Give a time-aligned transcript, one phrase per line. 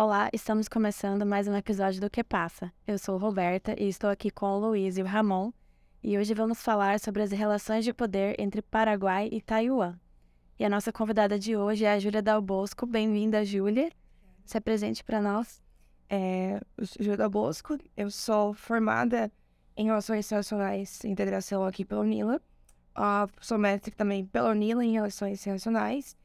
[0.00, 2.72] Olá, estamos começando mais um episódio do Que Passa.
[2.86, 5.50] Eu sou Roberta e estou aqui com o Luiz e o Ramon.
[6.00, 9.98] E hoje vamos falar sobre as relações de poder entre Paraguai e Taiwan.
[10.56, 12.86] E a nossa convidada de hoje é a Júlia Dal Bosco.
[12.86, 13.90] Bem-vinda, Júlia.
[14.44, 15.60] Se apresente para nós.
[16.08, 16.60] É,
[17.00, 17.76] Júlia Dal Bosco.
[17.96, 19.32] Eu sou formada
[19.76, 22.40] em Relações Internacionais e Integração aqui pela UNILA.
[22.96, 26.16] Uh, sou mestre também pela UNILA em Relações Internacionais.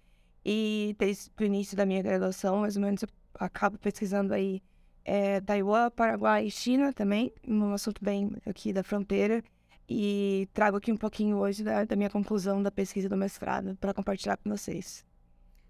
[0.46, 3.04] E desde o início da minha graduação, mais ou menos,
[3.39, 4.61] acabo pesquisando aí
[5.05, 9.44] é, Taiwan, Paraguai e China também, um assunto bem aqui da fronteira.
[9.88, 13.94] E trago aqui um pouquinho hoje da, da minha conclusão da pesquisa do mestrado para
[13.94, 15.05] compartilhar com vocês.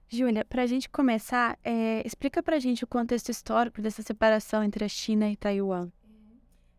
[0.07, 4.63] Júlia, para a gente começar, é, explica para a gente o contexto histórico dessa separação
[4.63, 5.89] entre a China e Taiwan.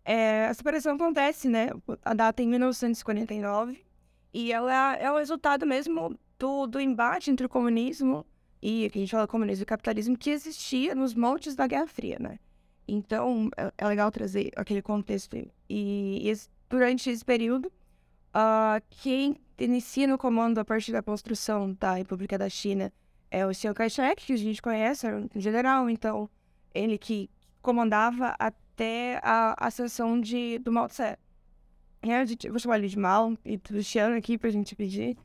[0.05, 1.71] É, a separação acontece, né?
[2.05, 3.85] A data é em 1949
[4.33, 8.25] e ela é o resultado mesmo do, do embate entre o comunismo
[8.65, 12.17] e que a gente fala comunismo e capitalismo que existia nos montes da Guerra Fria,
[12.19, 12.39] né?
[12.89, 15.37] Então, é, é legal trazer aquele contexto.
[15.69, 16.33] E, e
[16.71, 22.49] durante esse período, uh, quem inicia no comando a partir da construção da República da
[22.49, 22.91] China
[23.31, 26.31] é o Chiang Kai-shek, que a gente conhece, era um general, então
[26.73, 27.29] ele que
[27.61, 31.19] comandava até a ascensão de, do Mao Tse.
[32.01, 35.19] A gente, vou chamar ele de Mao e do Chiang aqui para a gente pedir.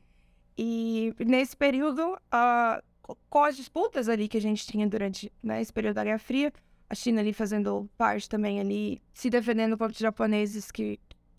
[0.58, 2.89] E nesse período, uh,
[3.28, 6.52] com as disputas ali que a gente tinha durante né, esse período da Guerra Fria,
[6.88, 10.98] a China ali fazendo parte também ali, se defendendo contra os japoneses que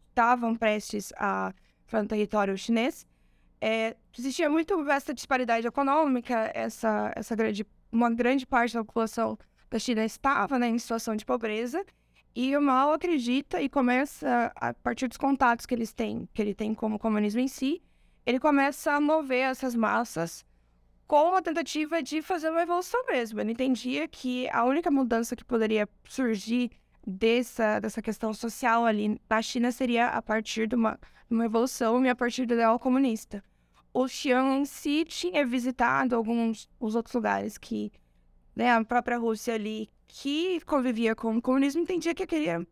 [0.09, 1.53] estavam prestes a
[1.85, 3.05] fazer território chinês.
[3.59, 9.37] É, existia muito essa disparidade econômica, essa, essa grande, uma grande parte da população
[9.69, 11.85] da China estava né, em situação de pobreza,
[12.33, 16.55] e o Mao acredita e começa, a partir dos contatos que eles têm, que ele
[16.55, 17.81] tem como comunismo em si,
[18.25, 20.45] ele começa a mover essas massas
[21.11, 23.41] com a tentativa de fazer uma evolução mesmo.
[23.41, 26.71] Ele entendia que a única mudança que poderia surgir
[27.05, 30.97] dessa, dessa questão social ali na China seria a partir de uma,
[31.29, 33.43] uma evolução e a partir do ideal comunista.
[33.93, 37.91] O Xiang em si tinha visitado alguns os outros lugares que
[38.55, 42.65] né, a própria Rússia ali, que convivia com o comunismo, entendia que aquele era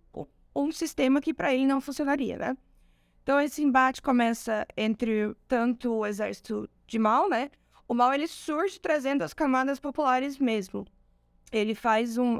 [0.55, 2.57] um sistema que para ele não funcionaria, né?
[3.21, 7.51] Então esse embate começa entre tanto o exército de Mao, né,
[7.89, 10.85] o mal ele surge trazendo as camadas populares mesmo.
[11.51, 12.37] Ele faz um.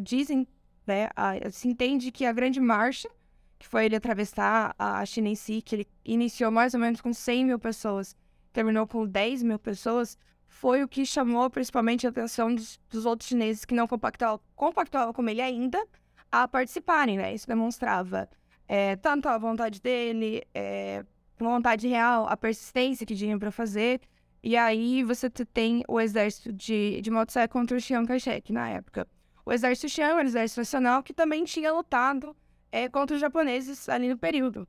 [0.00, 0.46] Dizem,
[0.86, 1.08] né?
[1.16, 3.10] A, se entende que a grande marcha,
[3.58, 7.12] que foi ele atravessar a China em si, que ele iniciou mais ou menos com
[7.12, 8.16] 100 mil pessoas,
[8.52, 13.28] terminou com 10 mil pessoas, foi o que chamou principalmente a atenção dos, dos outros
[13.28, 15.84] chineses que não compactuavam, compactuavam com ele ainda
[16.30, 17.34] a participarem, né?
[17.34, 18.30] Isso demonstrava
[18.68, 21.04] é, tanto a vontade dele, é,
[21.36, 24.00] vontade real, a persistência que tinha para fazer
[24.42, 28.68] e aí você tem o exército de, de Mao Tse contra o Chiang Kai-shek na
[28.68, 29.06] época.
[29.44, 32.36] O exército Chiang era o exército nacional que também tinha lutado
[32.70, 34.66] é, contra os japoneses ali no período.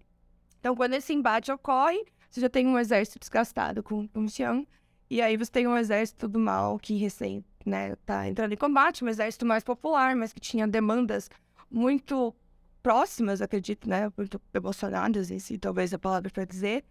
[0.59, 4.67] Então, quando esse embate ocorre, você já tem um exército desgastado com, com o Chiang,
[5.09, 9.03] e aí você tem um exército do mal que recém né, tá entrando em combate,
[9.03, 11.29] um exército mais popular, mas que tinha demandas
[11.69, 12.33] muito
[12.81, 16.83] próximas, acredito, né, muito emocionadas, em si, talvez a palavra para dizer,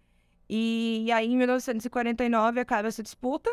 [0.55, 3.49] e, e aí, em 1949, acaba essa disputa.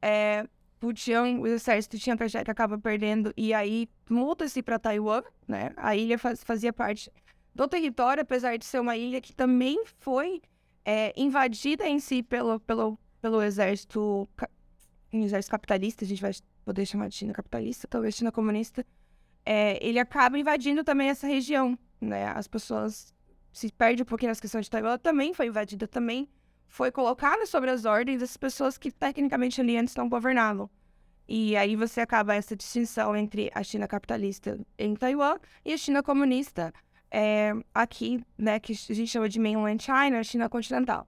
[0.00, 0.48] É,
[0.80, 5.70] o, exército Chiang Kai-shek acaba perdendo e aí muda-se para Taiwan, né?
[5.76, 7.12] A ilha faz, fazia parte
[7.54, 10.40] do território, apesar de ser uma ilha que também foi
[10.82, 14.26] é, invadida em si pelo, pelo, pelo exército,
[15.12, 16.32] um exército capitalista, a gente vai
[16.64, 18.82] poder chamar de China capitalista, talvez China comunista.
[19.44, 22.28] É, ele acaba invadindo também essa região, né?
[22.28, 23.12] As pessoas
[23.52, 26.28] se perde um pouquinho nas questões de Taiwan, também foi invadida, também
[26.68, 30.70] foi colocada sobre as ordens das pessoas que tecnicamente ali antes não governavam.
[31.28, 36.02] E aí você acaba essa distinção entre a China capitalista em Taiwan e a China
[36.02, 36.72] comunista
[37.10, 41.06] é, aqui, né, que a gente chama de mainland China, China continental.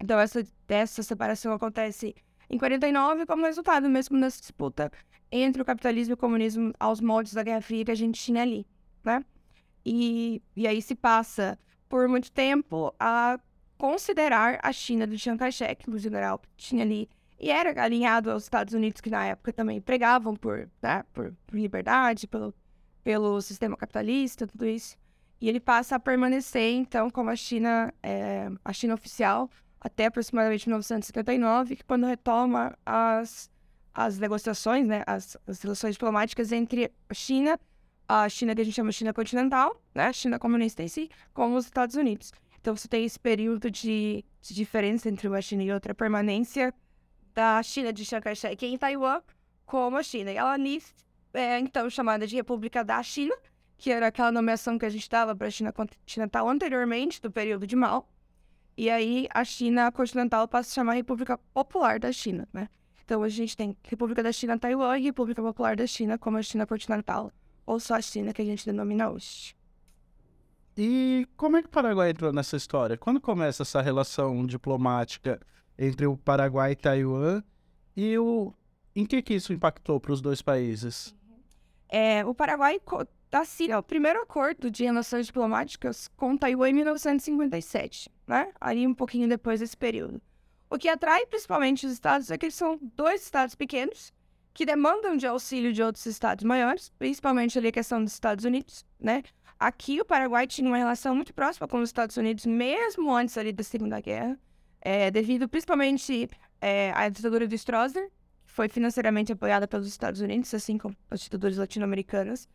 [0.00, 2.14] Então essa, essa separação acontece
[2.50, 4.92] em 49 como resultado mesmo dessa disputa
[5.30, 8.42] entre o capitalismo e o comunismo aos moldes da Guerra Fria que a gente tinha
[8.42, 8.66] ali,
[9.04, 9.24] né?
[9.84, 13.38] E, e aí se passa por muito tempo a
[13.76, 17.08] considerar a China do Chiang Kai-shek, o general que tinha ali,
[17.38, 21.56] e era alinhado aos Estados Unidos, que na época também pregavam por, né, por, por
[21.56, 22.52] liberdade, pelo,
[23.04, 24.96] pelo sistema capitalista, tudo isso.
[25.40, 29.48] E ele passa a permanecer, então, como a China, é, a China oficial,
[29.80, 33.48] até aproximadamente 1979, que quando retoma as,
[33.94, 37.58] as negociações, né, as, as relações diplomáticas entre a China
[38.08, 41.66] a China que a gente chama China continental, né, China comunista em si, com os
[41.66, 42.32] Estados Unidos.
[42.60, 46.74] Então você tem esse período de, de diferença entre uma China e outra permanência
[47.34, 49.20] da China de Chiang Kai-shek em Taiwan
[49.64, 50.32] como a China.
[50.32, 50.56] E ela
[51.34, 53.36] é, então chamada de República da China,
[53.76, 57.66] que era aquela nomeação que a gente dava para a China continental anteriormente, do período
[57.66, 58.08] de Mao.
[58.76, 62.68] E aí a China continental passa a chamar República Popular da China, né?
[63.04, 66.42] Então a gente tem República da China Taiwan e República Popular da China como a
[66.42, 67.32] China continental,
[67.68, 69.54] ou só a China que a gente denomina hoje.
[70.74, 72.96] E como é que o Paraguai entrou nessa história?
[72.96, 75.38] Quando começa essa relação diplomática
[75.78, 77.42] entre o Paraguai e Taiwan
[77.94, 78.54] e o
[78.96, 81.14] em que que isso impactou para os dois países?
[81.90, 82.80] É, o Paraguai
[83.32, 88.50] assina o primeiro acordo de relações diplomáticas com Taiwan em 1957, né?
[88.58, 90.22] Ali um pouquinho depois desse período.
[90.70, 94.12] O que atrai principalmente os estados é que eles são dois estados pequenos
[94.58, 98.84] que demandam de auxílio de outros estados maiores, principalmente ali a questão dos Estados Unidos,
[98.98, 99.22] né?
[99.56, 103.52] Aqui, o Paraguai tinha uma relação muito próxima com os Estados Unidos, mesmo antes ali
[103.52, 104.36] da Segunda Guerra,
[104.80, 106.28] é, devido principalmente
[106.60, 108.10] é, à ditadura do Stroessner,
[108.44, 112.48] que foi financeiramente apoiada pelos Estados Unidos, assim como as ditaduras latino-americanas.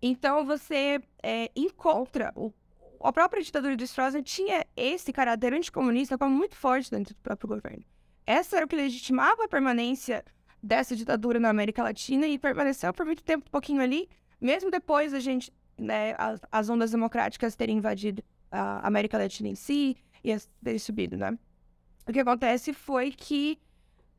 [0.00, 2.32] Então, você é, encontra...
[2.36, 2.52] O,
[3.00, 7.48] a própria ditadura do Stroessner tinha esse caráter anticomunista como muito forte dentro do próprio
[7.48, 7.84] governo.
[8.24, 10.24] Essa era o que legitimava a permanência
[10.62, 14.08] dessa ditadura na América Latina e permaneceu por muito tempo, um pouquinho ali,
[14.40, 19.54] mesmo depois a gente né, as, as, ondas democráticas terem invadido a América Latina em
[19.54, 21.38] si e terem subido, né?
[22.06, 23.58] O que acontece foi que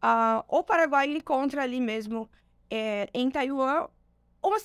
[0.04, 2.30] uh, o Paraguai encontra ali mesmo
[2.70, 3.88] é, em Taiwan
[4.42, 4.58] uma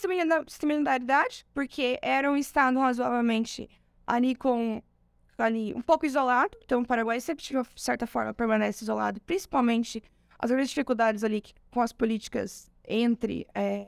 [0.46, 3.68] similaridade, porque era um estado razoavelmente
[4.06, 4.82] ali com
[5.36, 10.02] ali um pouco isolado, então o Paraguai sempre de certa forma permanece isolado, principalmente
[10.38, 13.86] as grandes dificuldades ali com as políticas entre é,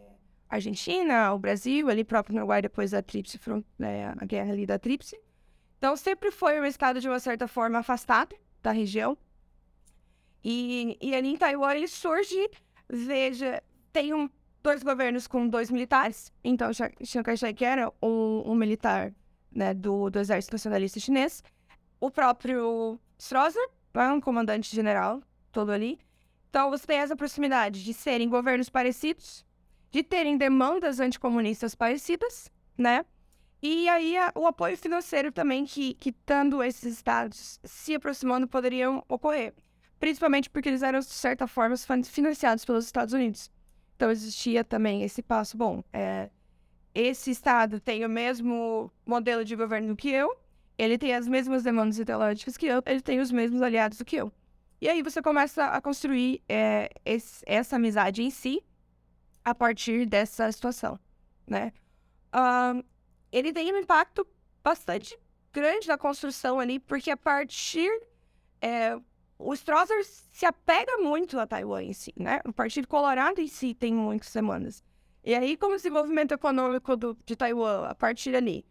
[0.48, 3.38] Argentina, o Brasil, ali próprio Uruguai depois da Tríplice,
[3.78, 5.18] né, a guerra ali da Tríplice.
[5.78, 9.16] Então sempre foi um estado de uma certa forma afastado da região.
[10.42, 12.50] E, e ali em Taiwan ele surge,
[12.88, 14.30] veja, tem um,
[14.62, 16.32] dois governos com dois militares.
[16.42, 19.12] Então Chiang Kai-shek era um, um, militar
[19.50, 21.42] né, do, do exército nacionalista chinês.
[22.00, 25.98] O próprio Stroessner, né, um comandante general, todo ali.
[26.56, 29.44] Então você tem essa proximidade de serem governos parecidos,
[29.90, 33.04] de terem demandas anticomunistas parecidas, né?
[33.62, 39.04] E aí a, o apoio financeiro também que, que tanto esses estados se aproximando poderiam
[39.06, 39.52] ocorrer.
[40.00, 41.74] Principalmente porque eles eram, de certa forma,
[42.04, 43.50] financiados pelos Estados Unidos.
[43.94, 46.30] Então existia também esse passo, bom, é,
[46.94, 50.34] esse estado tem o mesmo modelo de governo que eu,
[50.78, 54.16] ele tem as mesmas demandas ideológicas que eu, ele tem os mesmos aliados do que
[54.16, 54.32] eu.
[54.80, 58.62] E aí você começa a construir é, esse, essa amizade em si,
[59.44, 60.98] a partir dessa situação,
[61.46, 61.72] né?
[62.34, 62.84] Uh,
[63.30, 64.26] ele tem um impacto
[64.62, 65.18] bastante
[65.52, 67.90] grande na construção ali, porque a partir...
[68.60, 68.98] É,
[69.38, 70.02] o Strasser
[70.32, 72.40] se apega muito a Taiwan em si, né?
[72.46, 74.82] O Partido Colorado em si tem muitas semanas.
[75.22, 78.64] E aí, como o desenvolvimento econômico do, de Taiwan, a partir ali,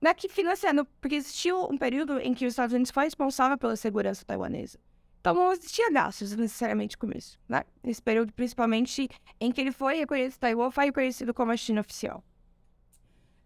[0.00, 3.56] não é que financiando, porque existiu um período em que os Estados Unidos foi responsável
[3.56, 4.78] pela segurança taiwanesa.
[5.20, 7.62] Então não existia gastos necessariamente com isso, né?
[7.82, 9.08] Nesse período, principalmente
[9.38, 12.24] em que ele foi reconhecido, Taiwan foi reconhecido como a China oficial.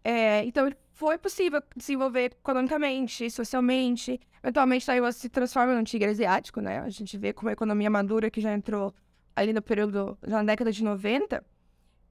[0.04, 4.20] É, então foi possível desenvolver economicamente, socialmente.
[4.42, 6.78] Eventualmente, Taiwan se transforma num tigre asiático, né?
[6.78, 8.94] A gente vê como a economia madura que já entrou
[9.34, 11.44] ali no período, já na década de 90.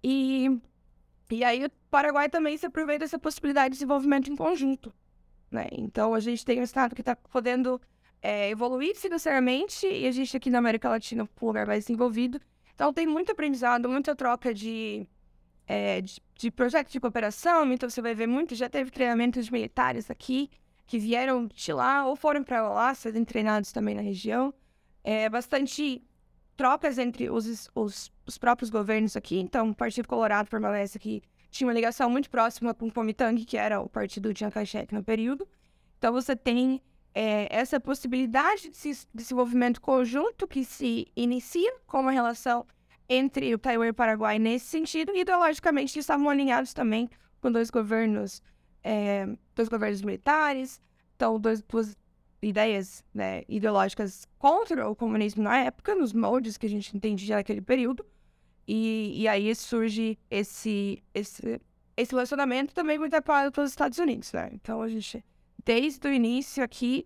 [0.03, 0.59] E,
[1.31, 4.93] e aí o Paraguai também se aproveita dessa possibilidade de desenvolvimento em conjunto,
[5.49, 5.67] né?
[5.71, 7.79] Então a gente tem um estado que está podendo
[8.23, 12.39] é, evoluir financeiramente e a gente aqui na América Latina um lugar mais desenvolvido.
[12.73, 15.05] Então tem muito aprendizado, muita troca de,
[15.67, 17.71] é, de, de projetos de cooperação.
[17.73, 20.49] Então você vai ver muito, já teve treinamentos militares aqui
[20.87, 24.53] que vieram de lá ou foram para lá, sendo treinados também na região.
[25.03, 26.01] É, bastante
[26.55, 29.37] trocas entre os, os, os próprios governos aqui.
[29.37, 31.21] Então o Partido Colorado permanece aqui.
[31.51, 35.03] Tinha uma ligação muito próxima com o Kuomintang, que era o partido de Chiang no
[35.03, 35.45] período.
[35.97, 36.81] Então você tem
[37.13, 42.65] é, essa possibilidade de desenvolvimento conjunto que se inicia com uma relação
[43.07, 47.09] entre o Taiwan e o Paraguai nesse sentido, ideologicamente estavam alinhados também
[47.41, 48.41] com dois governos,
[48.83, 50.81] é, dois governos militares,
[51.15, 51.95] então dois, duas
[52.41, 57.61] ideias né, ideológicas contra o comunismo na época, nos moldes que a gente entendia naquele
[57.61, 58.05] período,
[58.67, 61.61] e, e aí surge esse, esse,
[61.97, 64.49] esse relacionamento também muito apoiado pelos Estados Unidos, né?
[64.53, 65.23] Então a gente
[65.65, 67.05] desde o início aqui,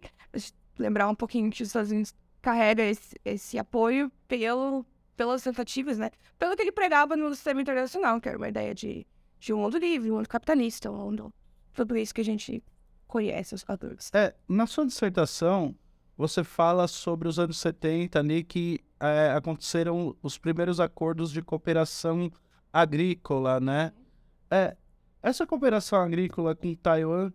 [0.78, 4.86] lembrar um pouquinho que os Estados Unidos carrega esse, esse apoio pelo,
[5.16, 6.12] pelas tentativas, né?
[6.38, 9.06] Pelo que ele pregava no sistema internacional, que era uma ideia de,
[9.40, 11.34] de um mundo livre, um mundo capitalista, um mundo...
[11.74, 12.64] Tudo isso que a gente
[13.08, 14.10] conhece, os fatores.
[14.14, 15.76] É, na sua dissertação,
[16.18, 22.32] você fala sobre os anos 70 ali que é, aconteceram os primeiros acordos de cooperação
[22.74, 23.94] agrícola, né?
[24.50, 24.76] É,
[25.22, 27.32] essa cooperação agrícola com Taiwan,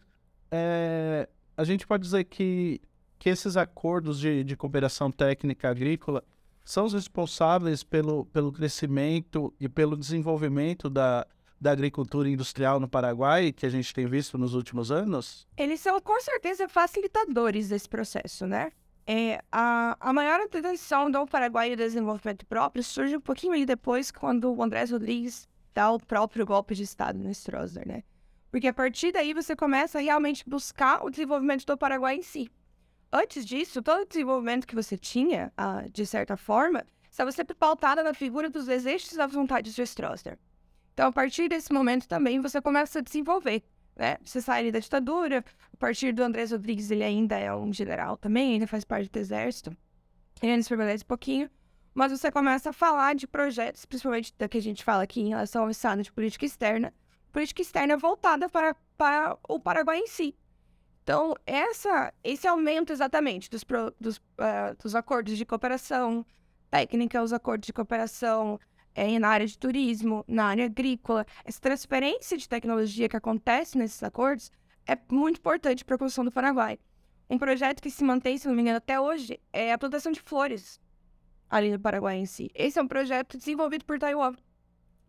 [0.52, 2.80] é, a gente pode dizer que,
[3.18, 6.22] que esses acordos de, de cooperação técnica agrícola
[6.62, 11.26] são os responsáveis pelo, pelo crescimento e pelo desenvolvimento da,
[11.58, 15.48] da agricultura industrial no Paraguai, que a gente tem visto nos últimos anos?
[15.56, 18.72] Eles são, com certeza, facilitadores desse processo, né?
[19.04, 24.12] É, a, a maior atenção do Paraguai e desenvolvimento próprio surge um pouquinho ali depois,
[24.12, 28.04] quando o Andrés Rodrigues dá o próprio golpe de Estado no Stroessner, né?
[28.52, 32.50] Porque a partir daí você começa a realmente buscar o desenvolvimento do Paraguai em si.
[33.10, 38.02] Antes disso, todo o desenvolvimento que você tinha, ah, de certa forma, estava sempre pautada
[38.02, 40.38] na figura dos desejos e das vontades de Stroessner.
[40.92, 43.62] Então, a partir desse momento também, você começa a desenvolver,
[43.96, 44.18] né?
[44.22, 45.42] Você sai da ditadura,
[45.72, 49.18] a partir do Andrés Rodrigues, ele ainda é um general também, ainda faz parte do
[49.18, 49.74] exército,
[50.42, 51.50] ele ainda se permanece um pouquinho,
[51.94, 55.30] mas você começa a falar de projetos, principalmente da que a gente fala aqui em
[55.30, 56.92] relação ao Estado de política externa,
[57.32, 60.36] política externa voltada para, para o Paraguai em si.
[61.02, 63.64] Então, essa, esse aumento exatamente dos,
[63.98, 66.24] dos, uh, dos acordos de cooperação
[66.70, 68.60] técnica, os acordos de cooperação
[68.94, 74.02] é, na área de turismo, na área agrícola, essa transferência de tecnologia que acontece nesses
[74.02, 74.50] acordos
[74.86, 76.78] é muito importante para a construção do Paraguai.
[77.28, 80.20] Um projeto que se mantém, se não me engano, até hoje é a plantação de
[80.20, 80.80] flores
[81.48, 82.50] ali no Paraguai em si.
[82.54, 84.34] Esse é um projeto desenvolvido por Taiwan,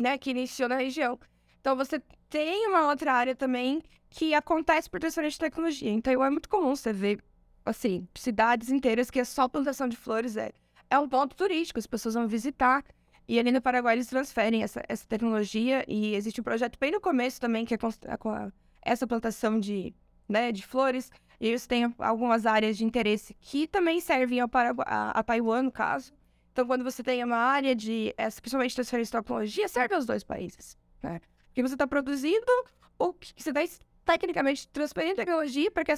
[0.01, 1.19] né, que iniciou na região.
[1.63, 6.01] Então, você tem uma outra área também que acontece por transferência de tecnologia.
[6.01, 7.23] Taiwan é muito comum você ver,
[7.65, 10.35] assim, cidades inteiras que é só plantação de flores.
[10.35, 10.51] É,
[10.89, 12.83] é um ponto turístico, as pessoas vão visitar.
[13.29, 16.99] E ali no Paraguai eles transferem essa, essa tecnologia e existe um projeto bem no
[16.99, 18.51] começo também que é com, a,
[18.81, 19.95] essa plantação de,
[20.27, 21.09] né, de flores.
[21.39, 25.61] E eles têm algumas áreas de interesse que também servem ao Paraguai, a, a Taiwan,
[25.61, 26.11] no caso.
[26.51, 30.25] Então, quando você tem uma área de, essa, principalmente transferência de tecnologia, serve aos dois
[30.25, 30.77] países.
[31.01, 31.21] Né?
[31.53, 32.51] Porque você está produzindo
[32.97, 33.61] o que você está
[34.03, 35.93] tecnicamente transferindo tecnologia para que,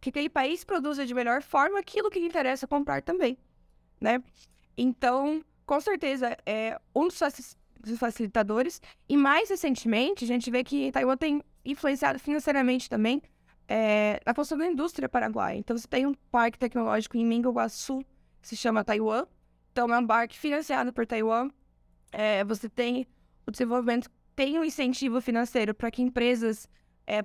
[0.00, 3.36] que aquele país produza de melhor forma aquilo que lhe interessa comprar também,
[4.00, 4.22] né?
[4.76, 8.80] Então, com certeza, é um dos facilitadores.
[9.06, 13.22] E mais recentemente, a gente vê que Taiwan tem influenciado financeiramente também
[13.68, 15.58] é, na construção da indústria paraguaia.
[15.58, 18.02] Então, você tem um parque tecnológico em Minguaçu,
[18.40, 19.26] que se chama Taiwan.
[19.70, 21.50] Então, é um parque financiado por Taiwan.
[22.10, 23.06] É, você tem
[23.46, 26.68] o desenvolvimento tem um incentivo financeiro para que empresas
[27.06, 27.22] é,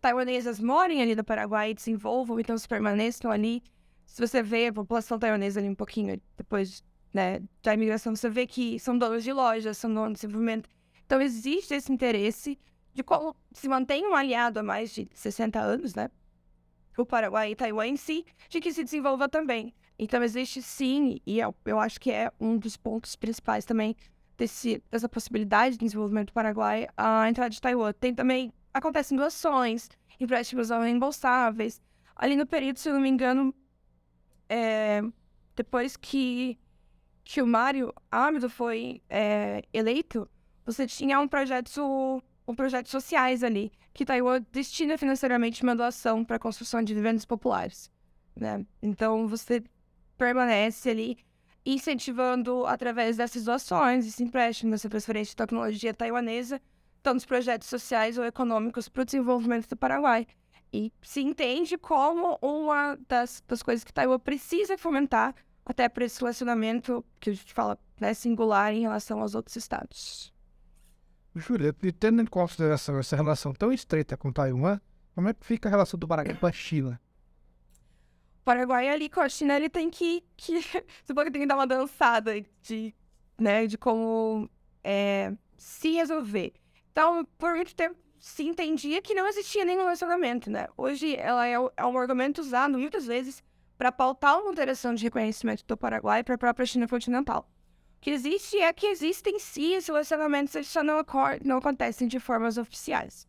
[0.00, 3.62] taiwanesas morem ali no Paraguai e desenvolvam, então se permaneçam ali.
[4.04, 8.46] Se você vê a população taiwanesa ali um pouquinho depois né, da imigração, você vê
[8.46, 10.68] que são donos de lojas, são donos de desenvolvimento.
[11.04, 12.58] Então existe esse interesse
[12.92, 16.10] de como se mantém um aliado há mais de 60 anos, né?
[16.96, 19.74] O Paraguai e Taiwan em si, de que se desenvolva também.
[19.98, 23.94] Então existe sim, e eu, eu acho que é um dos pontos principais também
[24.36, 27.92] desse, dessa possibilidade de desenvolvimento do Paraguai a entrada de Taiwan.
[27.92, 29.88] Tem também, acontecem doações,
[30.20, 31.80] empréstimos não reembolsáveis.
[32.14, 33.54] Ali no período, se eu não me engano,
[34.48, 35.02] é,
[35.54, 36.58] depois que,
[37.24, 40.28] que o Mário Amido foi é, eleito,
[40.64, 46.36] você tinha um projeto, um projeto sociais ali, que Taiwan destina financeiramente uma doação para
[46.36, 47.90] a construção de vivendas populares.
[48.34, 48.64] Né?
[48.82, 49.62] Então, você
[50.18, 51.18] permanece ali
[51.66, 56.60] incentivando através dessas doações, esse empréstimo, essa transferência de tecnologia taiwanesa,
[57.02, 60.26] tantos projetos sociais ou econômicos para o desenvolvimento do Paraguai.
[60.72, 66.20] E se entende como uma das, das coisas que Taiwan precisa fomentar, até para esse
[66.20, 70.32] relacionamento que a gente fala né, singular em relação aos outros estados.
[71.34, 74.80] Júlia, e tendo em consideração essa relação tão estreita com Taiwan,
[75.14, 77.00] como é que fica a relação do Paraguai com a China?
[78.46, 80.60] Paraguai ali com a China, ele tem que, que
[81.04, 82.94] suponho que tem que dar uma dançada de,
[83.36, 84.48] né, de como
[84.84, 86.52] é, se resolver.
[86.92, 90.68] Então, por muito tempo se entendia que não existia nenhum relacionamento, né?
[90.76, 93.42] Hoje ela é, é um argumento usado muitas vezes
[93.76, 97.50] para pautar uma alteração de reconhecimento do Paraguai para a própria China continental.
[97.98, 101.04] O que existe é que existem sim esses relacionamentos, eles só não,
[101.44, 103.26] não acontecem de formas oficiais.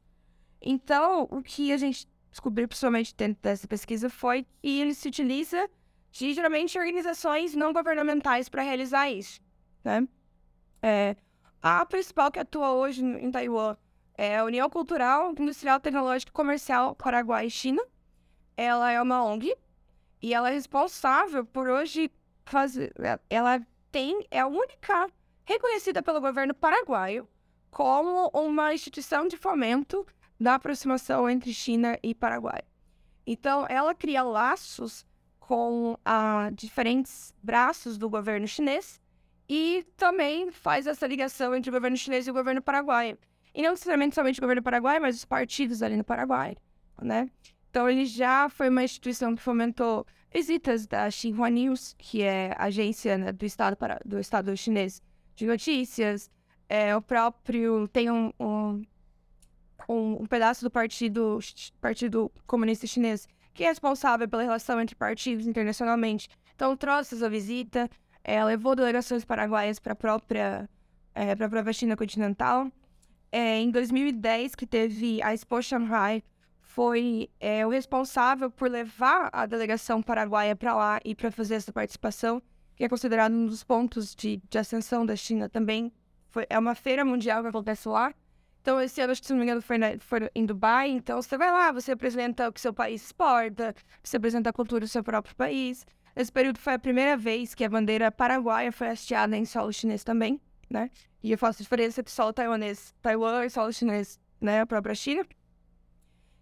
[0.61, 5.69] Então, o que a gente descobri, principalmente dentro dessa pesquisa, foi que ele se utiliza
[6.11, 9.41] de geralmente organizações não governamentais para realizar isso.
[9.83, 10.07] Né?
[10.81, 11.15] É,
[11.61, 13.75] a principal que atua hoje em Taiwan
[14.15, 17.83] é a União Cultural, Industrial, Tecnológica e Comercial Paraguai e China.
[18.55, 19.55] Ela é uma ONG
[20.21, 22.11] e ela é responsável por hoje
[22.45, 22.93] fazer.
[23.29, 25.09] Ela tem, é a única
[25.43, 27.27] reconhecida pelo governo paraguaio
[27.69, 30.05] como uma instituição de fomento
[30.39, 32.61] da aproximação entre China e Paraguai.
[33.25, 35.05] Então, ela cria laços
[35.39, 39.01] com ah, diferentes braços do governo chinês
[39.49, 43.17] e também faz essa ligação entre o governo chinês e o governo paraguaio.
[43.53, 46.55] E não necessariamente somente o governo paraguaio, mas os partidos ali no Paraguai,
[47.01, 47.29] né?
[47.69, 52.65] Então, ele já foi uma instituição que fomentou visitas da Xinhua News, que é a
[52.65, 55.01] agência né, do, estado para, do Estado chinês
[55.35, 56.29] de notícias.
[56.69, 58.83] É, o próprio tem um, um,
[59.87, 61.39] um, um pedaço do partido,
[61.81, 63.27] partido Comunista Chinês
[63.57, 66.29] que é responsável pela relação entre partidos internacionalmente.
[66.55, 67.89] Então, trouxe essa visita,
[68.23, 70.69] é, levou delegações paraguaias para a própria,
[71.15, 72.71] é, própria China continental.
[73.31, 76.23] É, em 2010, que teve a Expo Shanghai,
[76.61, 81.73] foi é, o responsável por levar a delegação paraguaia para lá e para fazer essa
[81.73, 82.39] participação,
[82.75, 85.91] que é considerado um dos pontos de, de ascensão da China também.
[86.29, 88.13] Foi, é uma feira mundial que acontece lá.
[88.67, 90.89] Então, esse ano, se não me engano, foi, na, foi em Dubai.
[90.89, 94.81] Então, você vai lá, você apresenta o que seu país exporta, você apresenta a cultura
[94.81, 95.85] do seu próprio país.
[96.13, 100.03] Esse período foi a primeira vez que a bandeira paraguaia foi hasteada em solo chinês
[100.03, 100.91] também, né?
[101.23, 104.59] E eu faço diferença entre solo taiwanês, Taiwan e solo chinês, né?
[104.59, 105.25] A própria China.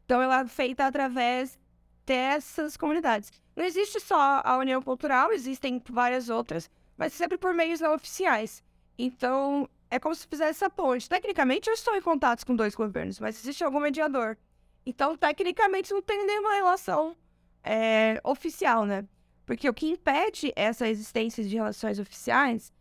[0.05, 1.59] Então, ela é feita através
[2.07, 3.31] dessas comunidades.
[3.55, 8.63] Não existe só a União Cultural, existem várias outras, mas sempre por meios não oficiais.
[8.97, 11.09] Então, é como se fizesse essa ponte.
[11.09, 14.37] Tecnicamente, eu estou em contato com dois governos, mas existe algum mediador.
[14.85, 17.15] Então, tecnicamente, não tem nenhuma relação
[17.63, 19.05] é, oficial, né?
[19.45, 22.73] Porque o que impede essa existência de relações oficiais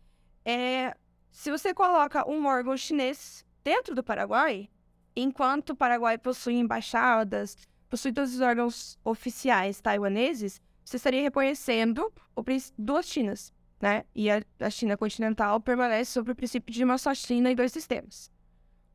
[0.43, 0.95] é
[1.31, 4.69] se você coloca um órgão chinês dentro do Paraguai,
[5.15, 7.57] enquanto o Paraguai possui embaixadas,
[7.89, 12.43] possui todos os órgãos oficiais taiwaneses, você estaria reconhecendo o,
[12.77, 14.05] duas Chinas, né?
[14.15, 17.71] E a, a, China continental permanece sob o princípio de uma só China e dois
[17.71, 18.31] sistemas.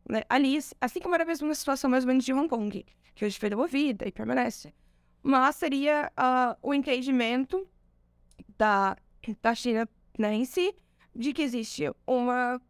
[0.08, 0.22] Né?
[0.28, 2.84] Ali, assim como era mesmo uma situação mais ou menos de Hong Kong,
[3.14, 4.75] que hoje foi devolvida e permanece.
[5.22, 7.68] Mas seria uh, o entendimento
[8.56, 8.96] da,
[9.42, 10.75] da China né, em si
[11.14, 12.60] de que existe uma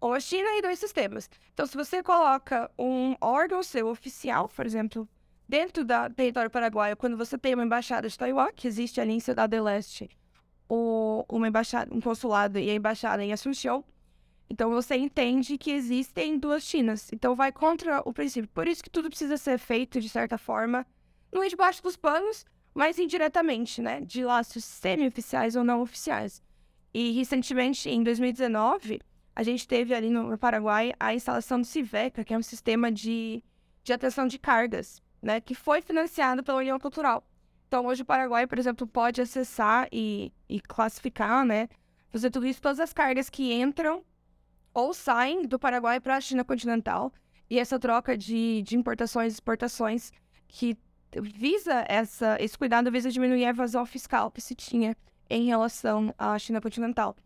[0.00, 1.30] ou a China e dois sistemas.
[1.54, 5.08] Então, se você coloca um órgão seu oficial, por exemplo,
[5.48, 9.20] dentro do território paraguaio, quando você tem uma embaixada de Taiwan, que existe ali em
[9.20, 10.10] Cidade Leste,
[10.68, 13.84] o, uma embaixada, um consulado e a embaixada em Assunção,
[14.48, 17.10] então você entende que existem duas Chinas.
[17.12, 18.48] Então vai contra o princípio.
[18.52, 20.86] Por isso que tudo precisa ser feito, de certa forma,
[21.32, 24.00] não é debaixo dos panos, mas indiretamente, né?
[24.00, 26.42] De laços semi-oficiais ou não oficiais.
[26.92, 29.00] E recentemente, em 2019,
[29.34, 33.42] a gente teve ali no Paraguai a instalação do Civeca, que é um sistema de,
[33.82, 37.26] de atenção de cargas, né, que foi financiado pela União Cultural.
[37.74, 41.68] Então, hoje o Paraguai, por exemplo, pode acessar e, e classificar, né,
[42.08, 44.04] fazer tudo isso, todas as cargas que entram
[44.72, 47.12] ou saem do Paraguai para a China continental.
[47.50, 50.12] E essa troca de, de importações e exportações
[50.46, 50.78] que
[51.20, 54.96] visa essa, esse cuidado visa diminuir a evasão fiscal que se tinha
[55.28, 57.16] em relação à China continental.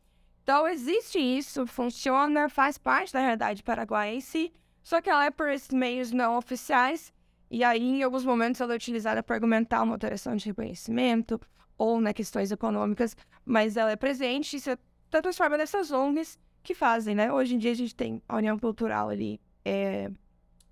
[0.44, 4.50] Então, existe isso, funciona, faz parte da realidade paraguaiense,
[4.82, 7.12] só que ela é por esses meios não oficiais,
[7.50, 11.40] e aí, em alguns momentos, ela é utilizada para argumentar uma alteração de reconhecimento
[11.78, 14.76] ou né, questões econômicas, mas ela é presente e se
[15.10, 17.32] tá transforma nessas ONGs que fazem, né?
[17.32, 20.10] Hoje em dia, a gente tem a União Cultural ali, é,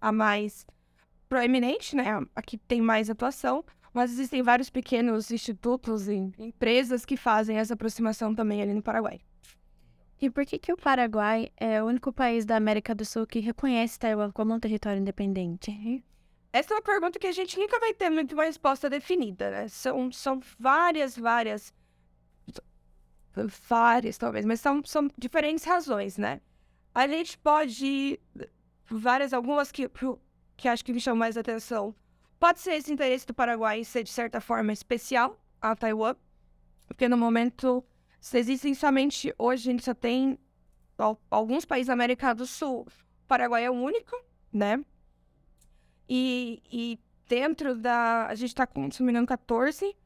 [0.01, 0.67] a mais
[1.29, 2.05] proeminente, né?
[2.35, 7.73] A que tem mais atuação, mas existem vários pequenos institutos e empresas que fazem essa
[7.73, 9.21] aproximação também ali no Paraguai.
[10.21, 13.39] E por que, que o Paraguai é o único país da América do Sul que
[13.39, 16.03] reconhece Taiwan como um território independente?
[16.57, 19.69] Essa é uma pergunta que a gente nunca vai ter muito uma resposta definida, né?
[19.69, 21.75] São, são várias, várias.
[23.69, 26.41] Várias, talvez, mas são, são diferentes razões, né?
[26.95, 28.19] A gente pode.
[28.87, 29.87] Várias, algumas que,
[30.57, 31.95] que acho que me chamam mais atenção.
[32.39, 36.17] Pode ser esse interesse do Paraguai ser, de certa forma, especial a Taiwan,
[36.87, 37.85] porque no momento
[38.33, 40.39] existem somente, hoje a gente só tem
[41.31, 42.87] alguns países da América do Sul.
[43.25, 44.17] O Paraguai é o único,
[44.51, 44.83] né?
[46.09, 48.27] E, e dentro da.
[48.27, 48.67] A gente está
[49.11, 49.97] engano, 14,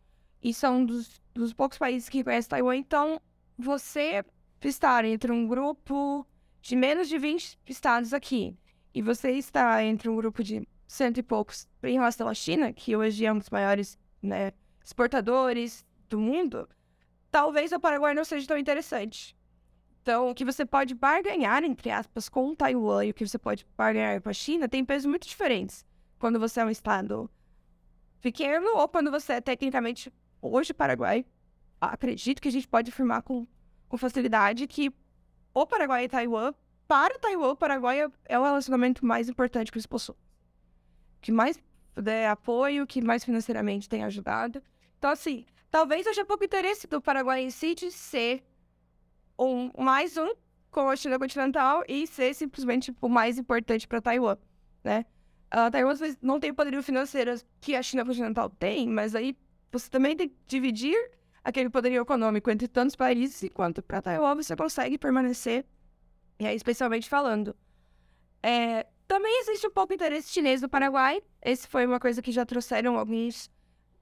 [0.42, 2.76] e são dos, dos poucos países que conhecem Taiwan.
[2.76, 3.20] Então,
[3.58, 4.24] você
[4.62, 6.26] estar entre um grupo
[6.60, 8.56] de menos de 20 estados aqui,
[8.94, 12.96] e você está entre um grupo de cento e poucos em relação à China, que
[12.96, 14.52] hoje é um dos maiores né,
[14.84, 16.68] exportadores do mundo,
[17.30, 19.36] talvez o Paraguai não seja tão interessante.
[20.02, 23.38] Então, o que você pode barganhar, entre aspas, com o Taiwan e o que você
[23.38, 25.84] pode barganhar com a China tem pesos muito diferentes.
[26.20, 27.28] Quando você é um estado
[28.20, 31.26] pequeno ou quando você é tecnicamente, hoje, Paraguai,
[31.80, 33.44] acredito que a gente pode afirmar com,
[33.88, 34.92] com facilidade que
[35.52, 36.54] o Paraguai e Taiwan,
[36.87, 40.18] para Taiwan, o Paraguai é, é o relacionamento mais importante que eles possuem.
[41.20, 41.59] Que mais
[41.96, 44.62] der apoio, que mais financeiramente tem ajudado.
[44.96, 48.42] Então, assim, Talvez haja pouco interesse do Paraguai em si de ser
[49.38, 50.35] um, mais um
[50.68, 54.37] com a China continental e ser simplesmente o mais importante para Taiwan,
[54.83, 55.06] né?
[55.52, 59.36] Uh, Taiwan não tem poderio financeiro que a China continental tem, mas aí
[59.72, 60.96] você também tem que dividir
[61.42, 65.64] aquele poderio econômico entre tantos países, enquanto para Taiwan você consegue permanecer,
[66.38, 67.56] e aí especialmente falando.
[68.42, 71.20] É, também existe um pouco interesse chinês no Paraguai.
[71.42, 73.46] Esse foi uma coisa que já trouxeram alguns,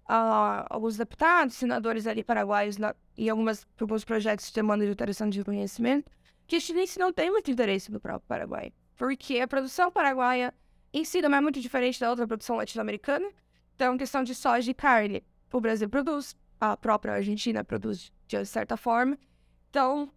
[0.05, 5.31] uh, alguns deputados, senadores ali paraguaios na, e algumas, alguns projetos de demanda de alteração
[5.31, 6.13] de reconhecimento,
[6.47, 8.73] que os chineses não têm muito interesse no próprio Paraguai.
[8.97, 10.53] Porque a produção paraguaia
[10.93, 13.29] em si não é muito diferente da outra produção latino-americana.
[13.75, 15.23] Então, questão de soja e carne,
[15.53, 19.19] o Brasil produz, a própria Argentina produz de certa forma.
[19.71, 20.11] Então,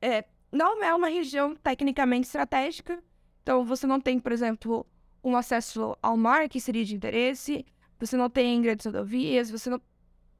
[0.00, 3.02] é, não é uma região tecnicamente estratégica.
[3.42, 4.86] Então, você não tem, por exemplo,
[5.22, 7.64] um acesso ao mar que seria de interesse,
[7.98, 9.80] você não tem grandes rodovias, você não,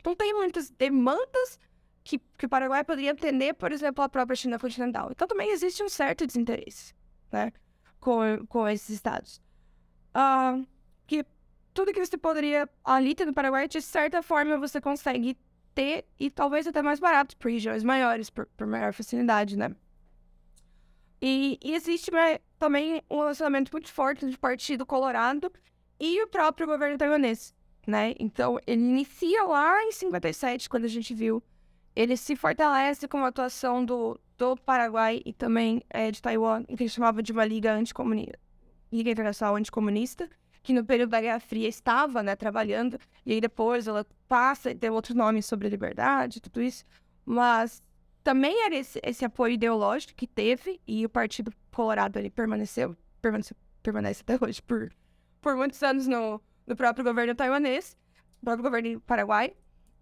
[0.05, 1.59] não tem muitas demandas
[2.05, 5.11] que, que o Paraguai poderia atender, por exemplo, a própria China continental.
[5.11, 6.95] Então, também existe um certo desinteresse
[7.33, 7.53] né,
[7.99, 9.41] com, com esses estados.
[10.17, 10.67] Uh,
[11.07, 11.27] que
[11.75, 15.37] tudo que você poderia ali ter no Paraguai, de certa forma, você consegue
[15.75, 19.77] ter e talvez até mais barato por regiões maiores, por, por maior facilidade, né?
[21.21, 25.53] E, e existe né, também um relacionamento muito forte entre o Partido Colorado
[26.01, 27.55] e o próprio governo taiwanês,
[27.87, 28.15] né?
[28.19, 31.43] Então, ele inicia lá em 57, quando a gente viu.
[31.95, 36.83] Ele se fortalece com a atuação do, do Paraguai e também é, de Taiwan, que
[36.83, 38.39] ele chamava de uma liga anticomunista,
[38.93, 40.29] liga internacional anticomunista,
[40.63, 44.75] que no período da Guerra Fria estava, né, trabalhando, e aí depois ela passa e
[44.75, 46.85] tem outro nome sobre liberdade, tudo isso,
[47.25, 47.83] mas
[48.25, 53.57] também era esse, esse apoio ideológico que teve, e o Partido Colorado ali permaneceu, permaneceu
[53.83, 54.93] permanece até hoje por,
[55.41, 57.97] por muitos anos no, no próprio governo taiwanês,
[58.41, 59.55] no próprio governo paraguai,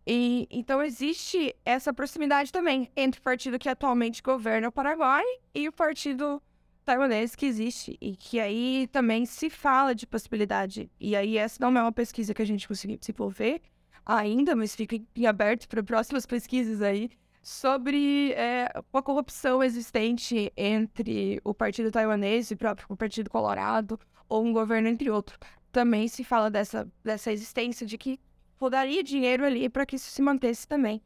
[0.06, 5.66] e então existe essa proximidade também entre o partido que atualmente governa o Paraguai e
[5.68, 6.42] o partido
[6.84, 10.90] taiwanês que existe e que aí também se fala de possibilidade.
[11.00, 13.60] E aí essa não é uma pesquisa que a gente conseguiu desenvolver
[14.04, 17.10] ainda, mas fica em aberto para próximas pesquisas aí
[17.42, 24.44] sobre é, a corrupção existente entre o Partido Taiwanês e o próprio Partido Colorado ou
[24.44, 25.38] um governo entre outros.
[25.70, 28.18] Também se fala dessa, dessa existência de que
[28.56, 31.02] rodaria dinheiro ali para que isso se mantesse também.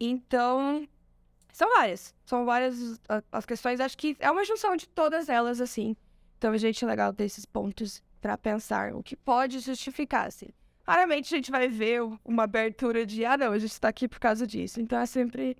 [0.00, 0.86] Então,
[1.52, 2.14] são várias.
[2.24, 3.00] São várias
[3.32, 3.80] as questões.
[3.80, 5.96] Acho que é uma junção de todas elas, assim.
[6.36, 10.48] Então, a gente é legal ter esses pontos para pensar o que pode justificar, assim.
[10.86, 14.18] Raramente a gente vai ver uma abertura de, ah, não, a gente está aqui por
[14.18, 14.80] causa disso.
[14.80, 15.56] Então, é sempre.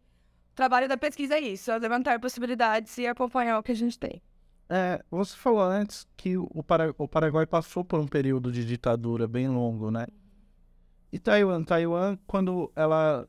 [0.52, 3.98] O trabalho da pesquisa é isso, é levantar possibilidades e acompanhar o que a gente
[3.98, 4.22] tem.
[4.68, 6.94] É, você falou antes que o, Para...
[6.98, 10.06] o Paraguai passou por um período de ditadura bem longo, né?
[11.10, 11.64] E Taiwan?
[11.64, 13.26] Taiwan, quando ela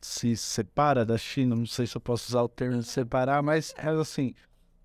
[0.00, 3.88] se separa da China, não sei se eu posso usar o termo separar, mas é
[3.88, 4.34] assim,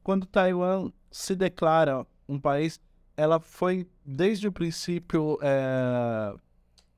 [0.03, 2.79] quando Taiwan se declara um país,
[3.15, 6.35] ela foi desde o princípio é,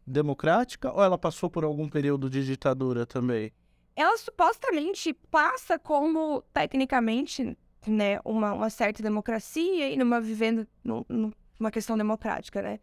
[0.06, 3.52] democrática ou ela passou por algum período de ditadura também?
[3.96, 11.98] Ela supostamente passa como, tecnicamente, né, uma, uma certa democracia e numa vivendo numa questão
[11.98, 12.80] democrática, né?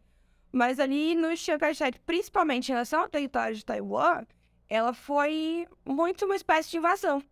[0.53, 4.25] Mas ali no Chiang Kai-shek, principalmente em relação ao território de Taiwan,
[4.69, 7.23] ela foi muito uma espécie de invasão.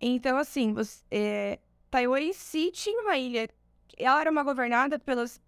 [0.00, 1.58] Então, assim, você, é,
[1.90, 3.48] Taiwan em si tinha uma ilha.
[3.96, 5.40] Ela era uma governada pelas,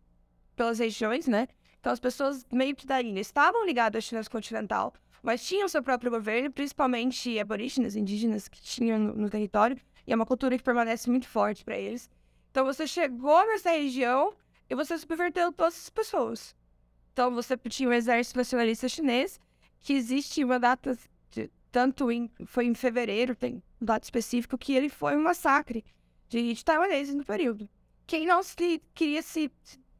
[0.54, 1.48] pelas regiões, né?
[1.80, 5.82] Então, as pessoas meio que da ilha estavam ligadas à China continental, mas tinham seu
[5.82, 9.76] próprio governo, principalmente aborígenes, indígenas que tinham no, no território.
[10.06, 12.10] E é uma cultura que permanece muito forte para eles.
[12.50, 14.34] Então, você chegou nessa região
[14.68, 16.54] e você subverteu todas as pessoas.
[17.12, 19.40] Então, você tinha o exército nacionalista chinês,
[19.84, 20.98] que existe uma data,
[21.30, 25.84] de, tanto em, foi em fevereiro, tem um dado específico, que ele foi um massacre
[26.26, 27.68] de, de taiwaneses no período.
[28.06, 29.52] Quem não se, queria se,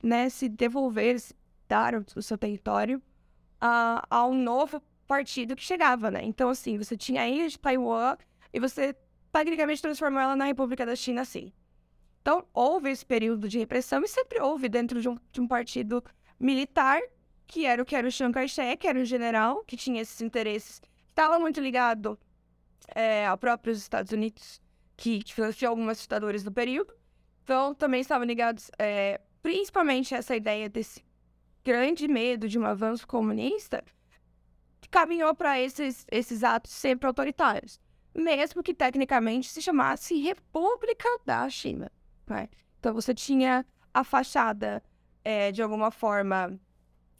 [0.03, 1.35] né, se devolver, se
[1.68, 3.01] dar o, o seu território
[3.61, 6.25] a, a um novo partido que chegava, né?
[6.25, 8.16] Então, assim, você tinha a ilha de Taiwan
[8.55, 8.97] e você
[9.31, 11.53] tecnicamente transformou ela na República da China, assim.
[12.23, 16.03] Então, houve esse período de repressão e sempre houve dentro de um, de um partido
[16.40, 17.03] militar
[17.47, 20.21] que era o que era o Chiang Kai-shek, que era um general que tinha esses
[20.21, 22.19] interesses, estava muito ligado
[22.95, 24.61] é, ao próprios Estados Unidos,
[24.97, 26.95] que, que financiou algumas ditaduras do período.
[27.43, 31.05] Então, também estavam ligados, é, principalmente essa ideia desse
[31.63, 33.85] grande medo de um avanço comunista,
[34.81, 37.81] que caminhou para esses, esses atos sempre autoritários,
[38.15, 41.91] mesmo que tecnicamente se chamasse República da China.
[42.27, 42.49] Né?
[42.79, 44.83] Então, você tinha a fachada,
[45.25, 46.59] é, de alguma forma,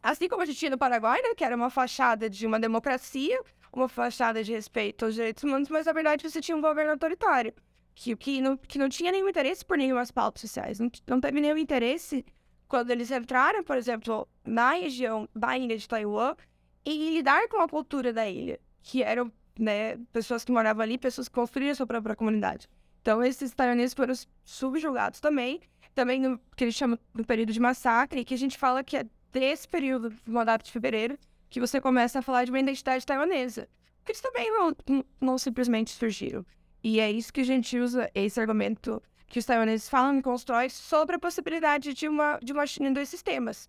[0.05, 3.40] Assim como a gente tinha no Paraguai, né, que era uma fachada de uma democracia,
[3.73, 7.55] uma fachada de respeito aos direitos humanos, mas na verdade você tinha um governo autoritário,
[7.95, 11.40] que, que, não, que não tinha nenhum interesse por nenhumas pautas sociais, não, não teve
[11.40, 12.23] nenhum interesse
[12.69, 16.37] quando eles entraram, por exemplo, na região da ilha de Taiwan,
[16.85, 21.29] e lidar com a cultura da ilha, que eram né, pessoas que moravam ali, pessoas
[21.31, 22.69] que construíram a sua própria comunidade.
[23.01, 24.12] Então, esses taiwaneses foram
[24.45, 25.62] subjugados também,
[25.95, 29.07] também no que eles chamam do período de massacre, que a gente fala que é
[29.35, 31.18] desse período do mandato de fevereiro
[31.51, 33.68] que você começa a falar de uma identidade taiwanesa.
[34.05, 36.47] Que eles também não, não simplesmente surgiram.
[36.83, 40.68] E é isso que a gente usa, esse argumento que os taiwaneses falam e constroem
[40.68, 43.68] sobre a possibilidade de uma, de uma China em dois sistemas.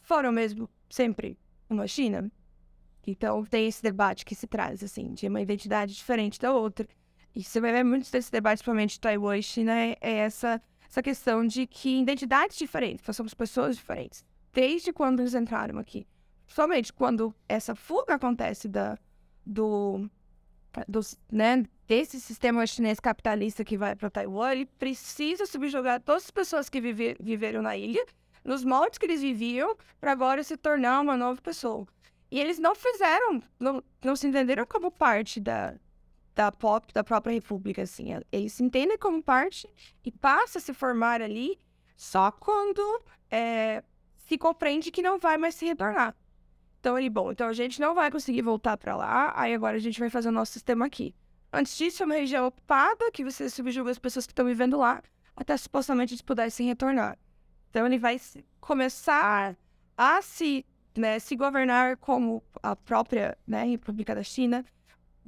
[0.00, 2.30] Foram mesmo sempre uma China?
[3.06, 6.88] Então tem esse debate que se traz, assim, de uma identidade diferente da outra.
[7.34, 10.62] E você vai ver muitos desses debates, principalmente de Taiwan e China, é, é essa,
[10.88, 14.24] essa questão de que identidades diferentes, nós somos pessoas diferentes,
[14.56, 16.06] desde quando eles entraram aqui.
[16.46, 18.98] Somente quando essa fuga acontece da,
[19.44, 20.08] do,
[20.88, 26.30] do, né, desse sistema chinês capitalista que vai para Taiwan, ele precisa subjugar todas as
[26.30, 28.02] pessoas que vive, viveram na ilha,
[28.42, 31.86] nos moldes que eles viviam, para agora se tornar uma nova pessoa.
[32.30, 35.74] E eles não fizeram, não, não se entenderam como parte da,
[36.34, 38.08] da pop, da própria república, assim.
[38.32, 39.68] Eles se entendem como parte
[40.02, 41.60] e passa a se formar ali
[41.94, 43.82] só quando é,
[44.26, 46.14] se compreende que não vai mais se retornar.
[46.80, 49.80] Então ele, bom, então a gente não vai conseguir voltar para lá, aí agora a
[49.80, 51.14] gente vai fazer o nosso sistema aqui.
[51.52, 55.02] Antes disso, é uma região ocupada, que você subjuga as pessoas que estão vivendo lá,
[55.34, 57.18] até supostamente eles pudessem retornar.
[57.70, 58.20] Então ele vai
[58.60, 59.56] começar
[59.96, 64.64] a se, né, se governar como a própria né, República da China,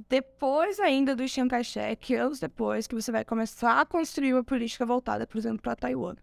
[0.07, 4.85] depois ainda do Chiang Kai-shek, anos depois, que você vai começar a construir uma política
[4.85, 6.15] voltada, por exemplo, para Taiwan.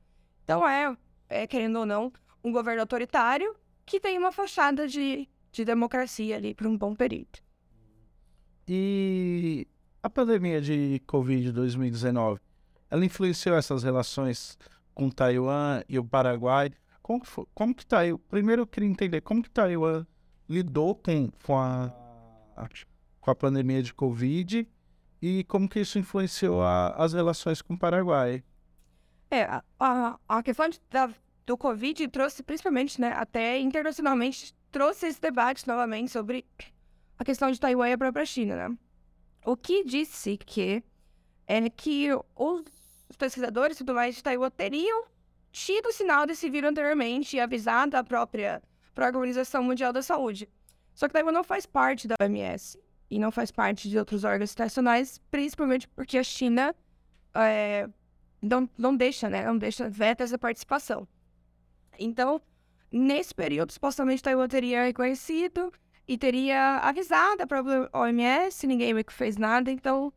[0.44, 0.96] Então é,
[1.28, 2.12] é, querendo ou não,
[2.46, 7.40] um governo autoritário que tem uma fachada de, de democracia ali por um bom período.
[8.68, 9.66] E
[10.00, 12.40] a pandemia de Covid 2019,
[12.88, 14.56] ela influenciou essas relações
[14.94, 16.70] com Taiwan e o Paraguai?
[17.02, 18.18] Como que, foi, como que Taiwan...
[18.28, 20.06] Primeiro eu queria entender como que Taiwan
[20.48, 21.92] lidou com, com, a,
[23.20, 24.68] com a pandemia de Covid
[25.20, 28.44] e como que isso influenciou a, as relações com o Paraguai.
[29.32, 29.42] É,
[29.80, 31.10] a, a questão de, da,
[31.46, 36.44] do Covid trouxe, principalmente, né, até internacionalmente, trouxe esse debate novamente sobre
[37.18, 38.76] a questão de Taiwan e a própria China, né?
[39.44, 40.82] O que disse que
[41.46, 42.64] é que os
[43.16, 45.06] pesquisadores e tudo mais de Taiwan teriam
[45.52, 48.60] tido sinal desse vírus anteriormente e avisado a própria
[48.96, 50.48] a Organização Mundial da Saúde.
[50.94, 52.78] Só que Taiwan não faz parte da OMS
[53.10, 56.74] e não faz parte de outros órgãos internacionais, principalmente porque a China
[57.34, 57.88] é,
[58.42, 59.44] não, não deixa, né?
[59.44, 61.06] Não deixa, veta essa participação.
[61.98, 62.40] Então,
[62.90, 65.72] nesse período, supostamente Taiwan teria reconhecido
[66.06, 70.12] e teria avisado a própria OMS, ninguém meio que fez nada, então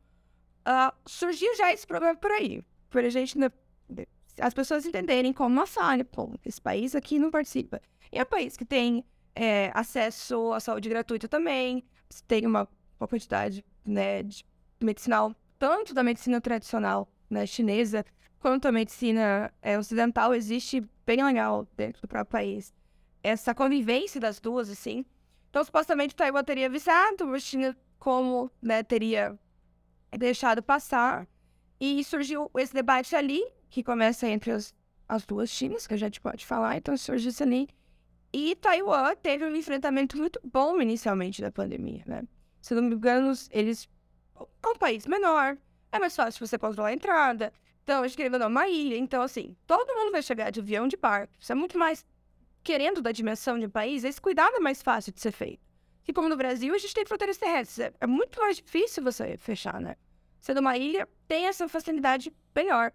[0.68, 2.63] uh, surgiu já esse problema por aí.
[2.89, 3.38] Por a gente,
[4.39, 7.82] as pessoas entenderem como, nossa, olha, pô, esse país aqui não participa.
[8.12, 9.04] E é um país que tem
[9.36, 11.84] é, acesso à saúde gratuita também,
[12.28, 12.68] tem uma,
[13.00, 14.46] uma quantidade né, de
[14.80, 18.06] medicinal, tanto da medicina tradicional né, chinesa,
[18.39, 22.73] quanto a medicina é, ocidental, existe bem legal dentro do próprio país.
[23.21, 25.06] Essa convivência das duas, assim.
[25.49, 29.38] Então, supostamente, Taiwan teria avisado, a China, como né, teria
[30.17, 31.28] deixado passar.
[31.80, 34.73] E surgiu esse debate ali, que começa entre as,
[35.08, 37.67] as duas Chinas, que a gente pode falar, então surgiu isso ali.
[38.32, 42.23] E Taiwan teve um enfrentamento muito bom inicialmente da pandemia, né?
[42.62, 43.89] Se não me engano, eles.
[44.36, 45.58] É um país menor,
[45.91, 47.52] é mais fácil você controlar a entrada,
[47.84, 48.96] então, escrevendo uma ilha.
[48.98, 51.34] Então, assim, todo mundo vai chegar de avião de barco.
[51.39, 52.06] Isso é muito mais.
[52.63, 55.65] Querendo da dimensão de um país, esse cuidado é mais fácil de ser feito.
[56.08, 57.80] E como no Brasil, a gente tem fronteiras terrestres.
[57.80, 59.96] É, é muito mais difícil você fechar, né?
[60.39, 62.92] Sendo uma ilha, tem essa facilidade melhor.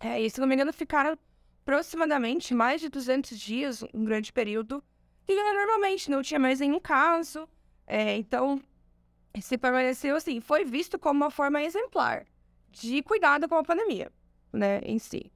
[0.00, 1.16] É, e, se não me engano, ficaram
[1.62, 4.82] aproximadamente mais de 200 dias, um grande período,
[5.28, 7.48] e normalmente não tinha mais nenhum caso.
[7.86, 8.60] É, então,
[9.40, 12.26] se permaneceu assim, foi visto como uma forma exemplar
[12.70, 14.10] de cuidado com a pandemia,
[14.52, 15.32] né, em si.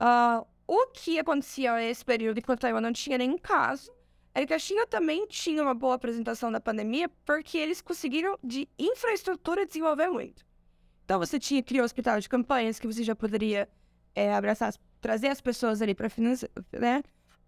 [0.00, 3.92] Uh, o que acontecia nesse período, enquanto Taiwan não tinha nenhum caso,
[4.34, 8.68] era que a China também tinha uma boa apresentação da pandemia, porque eles conseguiram, de
[8.78, 10.44] infraestrutura, desenvolver muito.
[11.04, 13.68] Então, você tinha, criou hospital de campanhas, que você já poderia
[14.14, 16.08] é, abraçar, trazer as pessoas ali para
[16.72, 17.02] né,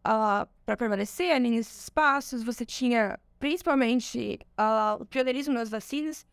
[0.06, 2.42] uh, para permanecer ali nesses espaços.
[2.44, 6.24] Você tinha, principalmente, uh, o pioneirismo nas vacinas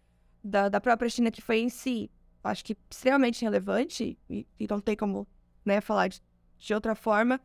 [0.44, 2.12] da, da própria China, que foi em si
[2.44, 5.28] acho que extremamente relevante e, e não tem como
[5.64, 6.22] né, falar de,
[6.58, 7.40] de, outra forma.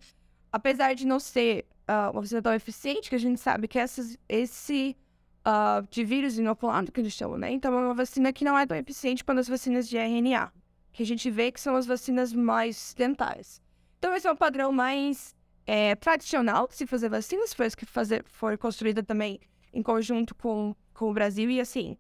[0.51, 4.19] Apesar de não ser uh, uma vacina tão eficiente, que a gente sabe que essas,
[4.29, 4.97] esse
[5.51, 7.51] ah, de vírus inoculado, que eles chamam, né?
[7.51, 10.53] Então, é uma vacina que não é tão eficiente quanto as vacinas de RNA,
[10.93, 13.63] que a gente vê que são as vacinas mais dentais.
[13.99, 15.35] Então, esse é um padrão mais
[15.67, 19.41] é, tradicional de se fazer vacinas, foi que fazer, foi construída também
[19.73, 21.97] em conjunto com, com o Brasil, e assim,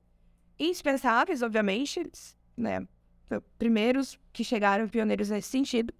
[0.58, 2.02] indispensáveis, obviamente,
[2.58, 2.86] né?
[3.58, 5.92] Primeiros que chegaram pioneiros nesse sentido.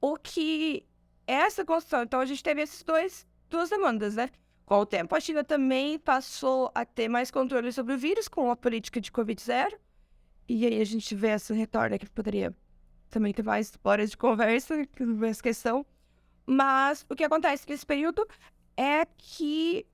[0.00, 0.86] O que
[1.26, 4.30] essa construção, então a gente teve esses dois, duas demandas, né?
[4.64, 8.50] Com o tempo, a China também passou a ter mais controle sobre o vírus com
[8.50, 9.72] a política de Covid-0.
[10.48, 12.54] E aí a gente vê essa retorna que poderia
[13.10, 15.86] também ter mais horas de conversa sobre essa questão.
[16.44, 18.26] Mas o que acontece nesse período
[18.76, 19.86] é que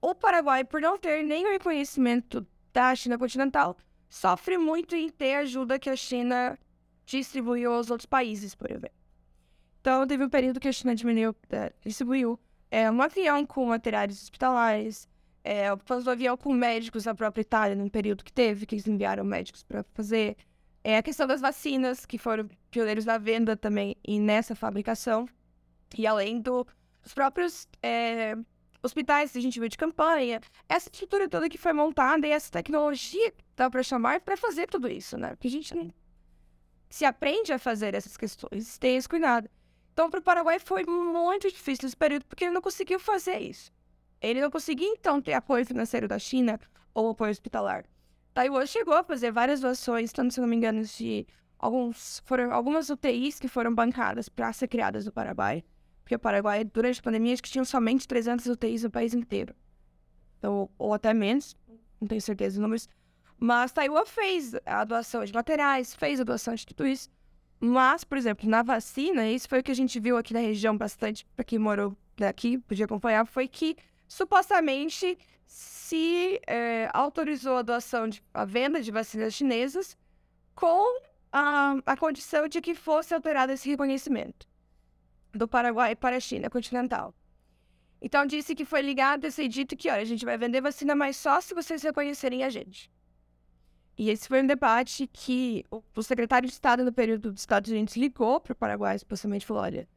[0.00, 3.76] o Paraguai, por não ter nenhum reconhecimento da China continental,
[4.08, 6.58] sofre muito em ter ajuda que a China
[7.04, 8.96] distribuiu aos outros países, por exemplo.
[9.80, 12.38] Então, teve um período que a China diminuiu, é, distribuiu
[12.70, 15.08] é, um avião com materiais hospitalares,
[15.44, 19.22] é, um avião com médicos na própria Itália, num período que teve, que eles enviaram
[19.22, 20.36] médicos para fazer.
[20.82, 25.28] É, a questão das vacinas, que foram pioneiros na venda também e nessa fabricação.
[25.96, 26.66] E além do,
[27.02, 28.36] dos próprios é,
[28.86, 32.50] hospitais que a gente viu de campanha, essa estrutura toda que foi montada e essa
[32.50, 35.30] tecnologia, dá para chamar, para fazer tudo isso, né?
[35.30, 35.92] Porque a gente não
[36.88, 39.50] se aprende a fazer essas questões, tem esse cuidado.
[39.92, 43.72] Então, para o Paraguai foi muito difícil esse período, porque ele não conseguiu fazer isso.
[44.20, 46.60] Ele não conseguia, então, ter apoio financeiro da China
[46.94, 47.84] ou apoio hospitalar.
[48.32, 51.26] Taiwan chegou a fazer várias doações, tanto, se não me engano, de
[51.58, 55.64] alguns, foram algumas UTIs que foram bancadas para ser criadas no Paraguai.
[56.06, 59.52] Porque o Paraguai, durante a pandemia, acho que tinham somente 300 UTIs no país inteiro.
[60.38, 61.56] Então, ou até menos,
[62.00, 62.88] não tenho certeza dos números.
[63.40, 67.10] Mas Taiwan fez a doação de materiais, fez a doação de tudo isso.
[67.58, 70.78] Mas, por exemplo, na vacina, isso foi o que a gente viu aqui na região
[70.78, 78.06] bastante, para quem morou daqui, podia acompanhar, foi que supostamente se é, autorizou a doação
[78.06, 79.98] de a venda de vacinas chinesas
[80.54, 81.00] com
[81.32, 84.46] a, a condição de que fosse alterado esse reconhecimento
[85.36, 87.14] do Paraguai para a China continental.
[88.00, 90.94] Então disse que foi ligado e ser dito que, olha, a gente vai vender vacina,
[90.94, 92.90] mas só se vocês reconhecerem a gente.
[93.98, 97.96] E esse foi um debate que o secretário de Estado no período dos Estados Unidos
[97.96, 99.88] ligou para o Paraguai, supostamente falou, olha,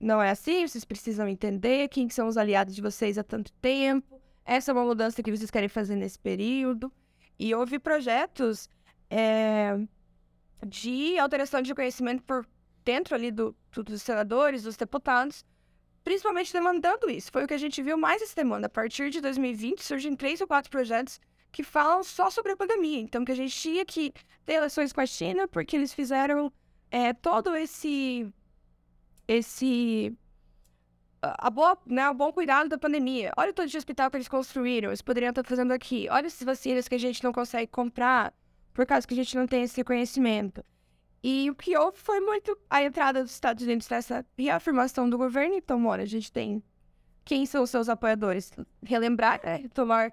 [0.00, 4.20] não é assim, vocês precisam entender quem são os aliados de vocês há tanto tempo,
[4.44, 6.92] essa é uma mudança que vocês querem fazer nesse período.
[7.38, 8.68] E houve projetos
[9.08, 9.78] é,
[10.66, 12.44] de alteração de reconhecimento por
[12.90, 15.44] dentro ali do, dos senadores, dos deputados,
[16.02, 17.30] principalmente demandando isso.
[17.30, 18.66] Foi o que a gente viu mais essa demanda.
[18.66, 21.20] A partir de 2020, surgem três ou quatro projetos
[21.52, 23.00] que falam só sobre a pandemia.
[23.00, 24.12] Então, que a gente tinha que
[24.44, 26.52] ter eleições com a China, porque eles fizeram
[26.90, 28.26] é, todo esse.
[29.28, 30.12] esse.
[31.22, 33.30] A boa, né, o bom cuidado da pandemia.
[33.36, 36.08] Olha o tanto de hospital que eles construíram, eles poderiam estar fazendo aqui.
[36.10, 38.32] Olha essas vacinas que a gente não consegue comprar
[38.72, 40.64] por causa que a gente não tem esse conhecimento.
[41.22, 45.54] E o que houve foi muito a entrada dos Estados Unidos nessa reafirmação do governo.
[45.54, 46.62] Então, olha, a gente tem
[47.24, 48.50] quem são os seus apoiadores.
[48.82, 49.68] Relembrar, né?
[49.74, 50.12] Tomar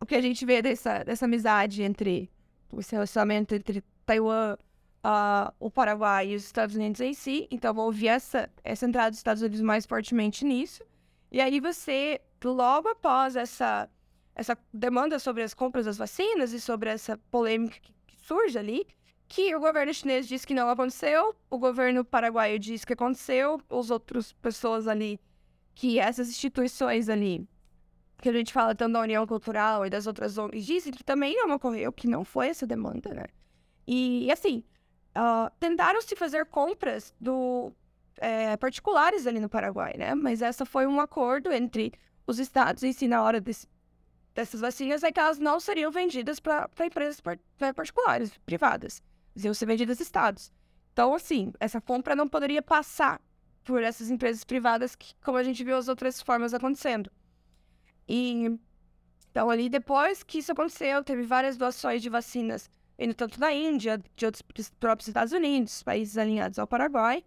[0.00, 2.30] o que a gente vê dessa, dessa amizade entre
[2.76, 4.56] esse relacionamento entre Taiwan,
[5.04, 7.48] uh, o Paraguai e os Estados Unidos em si.
[7.50, 10.84] Então, houve essa, essa entrada dos Estados Unidos mais fortemente nisso.
[11.32, 13.88] E aí você, logo após essa,
[14.34, 18.86] essa demanda sobre as compras das vacinas e sobre essa polêmica que, que surge ali,
[19.28, 23.90] que o governo chinês disse que não aconteceu, o governo paraguaio disse que aconteceu, os
[23.90, 25.18] outros pessoas ali,
[25.74, 27.46] que essas instituições ali,
[28.20, 31.36] que a gente fala tanto da União Cultural e das outras ONGs, dizem que também
[31.36, 33.24] não ocorreu, que não foi essa demanda, né?
[33.86, 34.62] E, assim,
[35.16, 37.72] uh, tentaram se fazer compras do
[38.18, 40.14] é, particulares ali no Paraguai, né?
[40.14, 41.92] Mas essa foi um acordo entre
[42.26, 43.66] os estados em si na hora desse,
[44.34, 47.20] dessas vacinas é que elas não seriam vendidas para empresas
[47.74, 49.02] particulares, privadas
[49.42, 50.52] iam ser vendidas estados.
[50.92, 53.20] Então, assim, essa compra não poderia passar
[53.64, 57.10] por essas empresas privadas, que, como a gente viu as outras formas acontecendo.
[58.06, 58.58] E
[59.34, 64.00] então, ali, depois que isso aconteceu, teve várias doações de vacinas, indo tanto da Índia,
[64.14, 67.24] de outros próprios Estados Unidos, países alinhados ao Paraguai.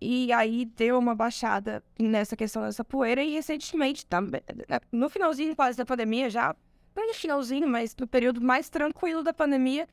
[0.00, 3.20] E aí deu uma baixada nessa questão dessa poeira.
[3.24, 6.54] E recentemente, também, né, no finalzinho quase da pandemia, já,
[6.94, 9.88] não no finalzinho, mas no período mais tranquilo da pandemia,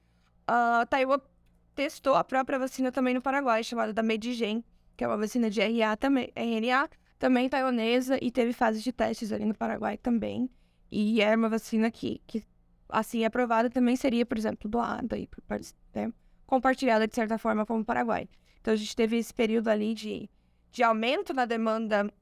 [0.46, 1.20] a Taiwan
[1.82, 4.64] testou a própria vacina também no Paraguai, chamada da Medigen,
[4.96, 9.32] que é uma vacina de RA também, RNA, também taiwanesa, e teve fases de testes
[9.32, 10.48] ali no Paraguai também.
[10.92, 12.44] E é uma vacina que, que
[12.88, 15.28] assim, aprovada também seria, por exemplo, doada e
[15.96, 16.14] né,
[16.46, 18.30] compartilhada de certa forma com o Paraguai.
[18.60, 20.30] Então a gente teve esse período ali de,
[20.72, 22.14] de aumento na demanda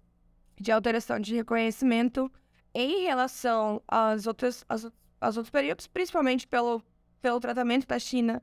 [0.55, 2.32] de alteração de reconhecimento
[2.74, 4.89] em relação às outras, às,
[5.20, 6.82] aos outros períodos, principalmente pelo,
[7.22, 8.41] pelo tratamento da China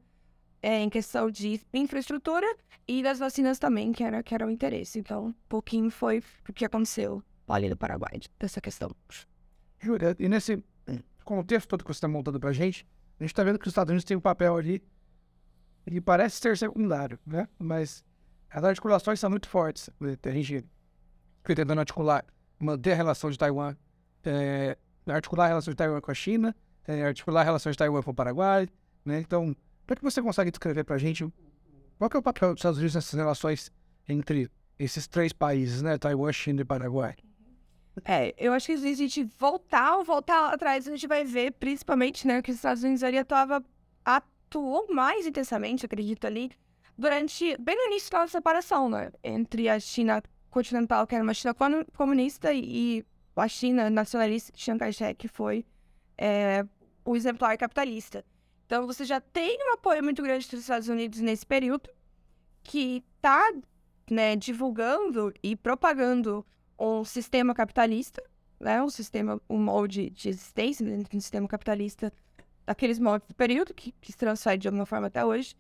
[0.67, 2.45] é, em questão de infraestrutura
[2.89, 4.99] e das vacinas também, que era, que era o interesse.
[4.99, 8.91] Então, um pouquinho foi o que aconteceu ali no Paraguai, dessa questão.
[9.79, 10.61] Júlia, e nesse
[11.25, 12.85] contexto todo que você está montando para a gente,
[13.21, 14.83] a gente está vendo que os Estados Unidos têm um papel ali
[15.89, 17.49] que parece ser secundário, né?
[17.61, 18.05] Mas
[18.51, 19.89] as articulações são muito fortes.
[20.01, 20.65] A gente
[21.43, 22.25] fica tentando articular,
[22.59, 23.77] manter a relação de Taiwan,
[24.25, 26.57] é, articular a relação de Taiwan com a China,
[26.89, 28.69] é, articular a relação de Taiwan com o Paraguai,
[29.05, 29.21] né?
[29.21, 29.55] Então,
[29.87, 31.27] para que você consegue descrever para a gente
[31.99, 33.73] qual é o papel dos Estados Unidos nessas relações
[34.09, 35.97] entre esses três países, né?
[35.97, 37.17] Taiwan, China e Paraguai?
[38.05, 42.27] É, eu acho que se a gente voltar, voltar atrás, a gente vai ver, principalmente,
[42.27, 43.65] né, que os Estados Unidos ali atuava,
[44.05, 46.51] atuou mais intensamente, acredito ali,
[46.99, 51.55] durante, bem no início da separação, né, entre a China continental, que era uma China
[51.97, 53.03] comunista, e
[53.35, 55.65] a China nacionalista de Chiang Kai-shek, que foi
[56.19, 56.67] é,
[57.03, 58.23] o exemplar capitalista.
[58.67, 61.89] Então, você já tem um apoio muito grande dos Estados Unidos nesse período,
[62.65, 63.53] que está
[64.11, 66.45] né, divulgando e propagando
[66.79, 68.23] um sistema capitalista,
[68.59, 72.13] né, um sistema, um molde de existência dentro do sistema capitalista,
[72.67, 75.55] daqueles moldes do período, que, que se transfere de alguma forma até hoje.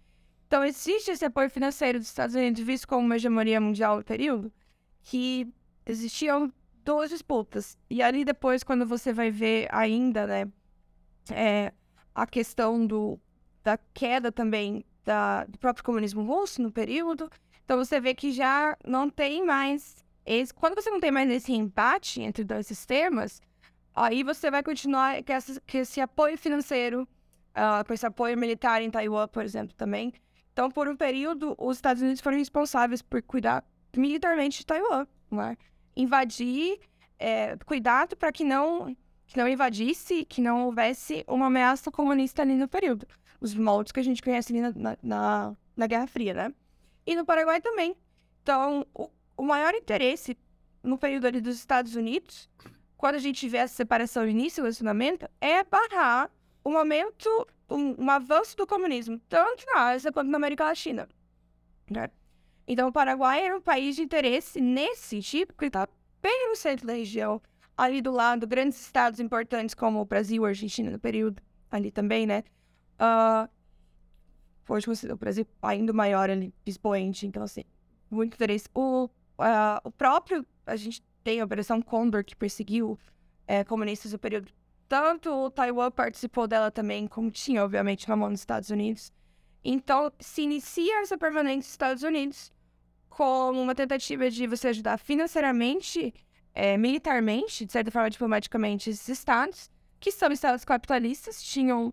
[0.49, 4.53] Então, existe esse apoio financeiro dos Estados Unidos visto como uma hegemonia mundial no período,
[5.03, 5.49] que
[5.85, 6.53] existiam
[6.85, 7.79] duas disputas.
[7.89, 10.49] E ali depois, quando você vai ver ainda, né,
[11.31, 11.73] é,
[12.17, 13.21] a questão do,
[13.63, 17.31] da queda também da, do próprio comunismo russo no período,
[17.63, 21.53] então você vê que já não tem mais esse, quando você não tem mais esse
[21.53, 23.43] empate entre dois sistemas,
[23.95, 29.29] aí você vai continuar com esse apoio financeiro, uh, com esse apoio militar em Taiwan,
[29.29, 30.15] por exemplo, também.
[30.53, 33.63] Então, por um período, os Estados Unidos foram responsáveis por cuidar
[33.95, 35.57] militarmente de Taiwan, é?
[35.95, 36.81] invadir,
[37.19, 38.97] é, cuidado para que não
[39.37, 43.07] que não invadisse, que não houvesse uma ameaça comunista ali no período.
[43.39, 46.55] Os moldes que a gente conhece ali na, na, na Guerra Fria, né?
[47.07, 47.95] E no Paraguai também.
[48.43, 50.37] Então, o o maior interesse
[50.83, 52.49] no período ali dos Estados Unidos,
[52.97, 56.31] quando a gente vê essa separação início do relacionamento, é barrar
[56.65, 57.29] o momento,
[57.69, 61.09] um, um, avanço do comunismo, tanto na Ásia quanto na América Latina.
[61.91, 62.11] Né?
[62.67, 65.89] Então, o Paraguai era um país de interesse nesse sentido, porque está
[66.23, 67.41] bem no centro da região,
[67.77, 72.27] ali do lado, grandes estados importantes como o Brasil a Argentina no período, ali também,
[72.27, 72.43] né?
[72.99, 73.49] Uh,
[74.69, 77.65] hoje o Brasil ainda maior ali, expoente, então, assim,
[78.11, 78.69] muito interesse.
[78.75, 82.99] O Uh, o próprio, a gente tem a Operação Condor, que perseguiu
[83.47, 84.51] é, comunistas no período.
[84.89, 89.13] Tanto o Taiwan participou dela também, como tinha, obviamente, na mão dos Estados Unidos.
[89.63, 92.53] Então, se inicia essa permanência dos Estados Unidos
[93.11, 96.15] como uma tentativa de você ajudar financeiramente,
[96.57, 101.93] é, militarmente, de certa forma, diplomaticamente, esses estados, que são estados capitalistas, tinham,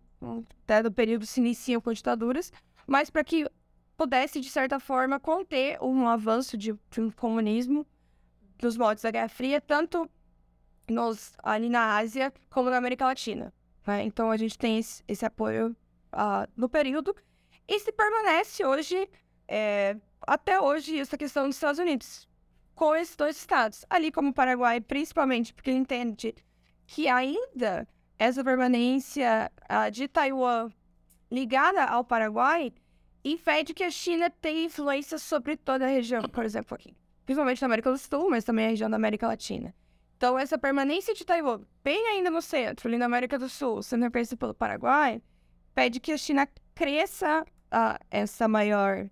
[0.64, 2.49] até do período se iniciam com ditaduras,
[2.88, 3.45] mas para que
[3.97, 7.86] pudesse, de certa forma, conter um avanço de, de um comunismo
[8.57, 10.09] dos moldes da Guerra Fria, tanto
[10.89, 13.53] nos, ali na Ásia como na América Latina.
[13.86, 14.03] Né?
[14.05, 15.76] Então a gente tem esse, esse apoio
[16.14, 17.14] uh, no período
[17.68, 19.09] e se permanece hoje,
[19.45, 22.30] é, até hoje, essa questão dos Estados Unidos,
[22.76, 26.36] com esses dois estados, ali como o Paraguai, principalmente porque ele entende
[26.88, 30.69] que ainda essa permanência uh, de Taiwan
[31.32, 32.74] ligada ao Paraguai
[33.24, 36.95] impede que a China tenha influência sobre toda a região, por exemplo, aqui.
[37.26, 39.74] Principalmente na América do Sul, mas também a região da América Latina.
[40.17, 44.03] Então, essa permanência de Taiwan, bem ainda no centro, ali na América do Sul, sendo
[44.03, 45.21] reconhecida pelo Paraguai,
[45.74, 49.09] pede que a China cresça uh, essa maior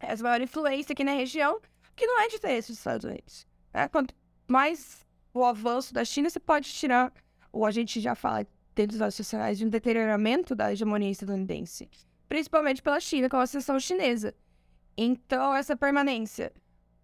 [0.00, 1.60] essa maior influência aqui na região,
[1.94, 3.46] que não é de interesse dos Estados Unidos.
[3.72, 3.88] Né?
[3.88, 4.14] Quanto
[4.48, 7.12] mais o avanço da China, você pode tirar,
[7.50, 11.88] ou a gente já fala dentro dos sociais, de um deterioramento da hegemonia estadunidense
[12.32, 14.34] principalmente pela China, com a seção chinesa.
[14.96, 16.50] Então, essa permanência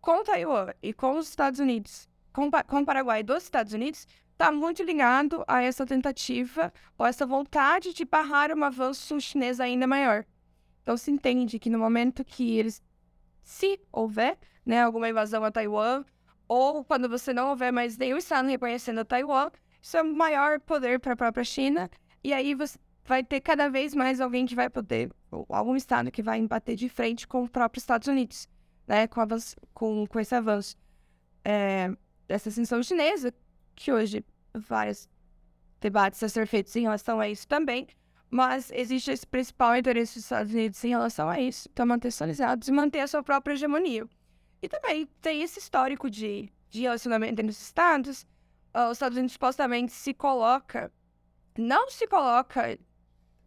[0.01, 4.51] com Taiwan e com os Estados Unidos, com, com o Paraguai dos Estados Unidos, está
[4.51, 10.25] muito ligado a essa tentativa ou essa vontade de barrar um avanço chinês ainda maior.
[10.83, 12.83] Então, se entende que no momento que eles,
[13.49, 16.05] se houver né, alguma invasão a Taiwan,
[16.47, 20.61] ou quando você não houver mais nenhum Estado reconhecendo a Taiwan, isso é um maior
[20.61, 21.91] poder para a própria China,
[22.23, 26.11] e aí você vai ter cada vez mais alguém que vai poder, ou algum estado
[26.11, 28.47] que vai bater de frente com os próprios Estados Unidos,
[28.87, 30.77] né, com, avanço, com, com esse avanço.
[31.43, 31.91] É,
[32.27, 33.33] dessa ascensão chinesa,
[33.75, 34.23] que hoje
[34.53, 35.09] vários
[35.81, 37.87] debates a ser feitos em relação a isso também,
[38.31, 42.69] mas existe esse principal interesse dos Estados Unidos em relação a isso, então manter atualizados
[42.69, 44.07] e manter a sua própria hegemonia.
[44.61, 48.27] E também tem esse histórico de, de relacionamento entre os estados,
[48.75, 50.93] os Estados Unidos supostamente se coloca,
[51.57, 52.79] não se coloca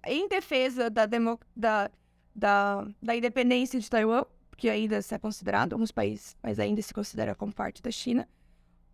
[0.05, 1.91] em defesa da, demo, da,
[2.35, 4.23] da, da independência de Taiwan,
[4.57, 8.27] que ainda é considerado alguns países, mas ainda se considera como parte da China,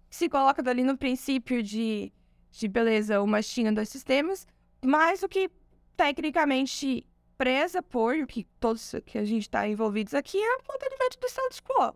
[0.09, 2.11] se coloca ali no princípio de,
[2.51, 4.47] de beleza, uma China dois sistemas,
[4.83, 5.49] mas o que
[5.97, 7.05] tecnicamente
[7.37, 11.27] preza por, o que todos que a gente está envolvidos aqui, é o mantenimento do
[11.27, 11.95] status quo.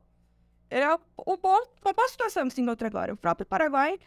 [0.69, 3.13] É o bom, boa situação que se encontra agora.
[3.13, 3.99] O próprio Paraguai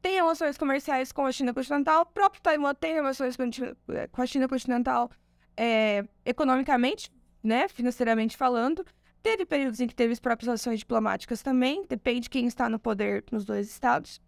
[0.00, 4.48] tem relações comerciais com a China continental, o próprio Taiwan tem relações com a China
[4.48, 5.10] continental
[5.56, 7.10] é, economicamente,
[7.42, 8.84] né, financeiramente falando.
[9.22, 12.78] Teve períodos em que teve as próprias relações diplomáticas também, depende de quem está no
[12.78, 14.20] poder nos dois estados.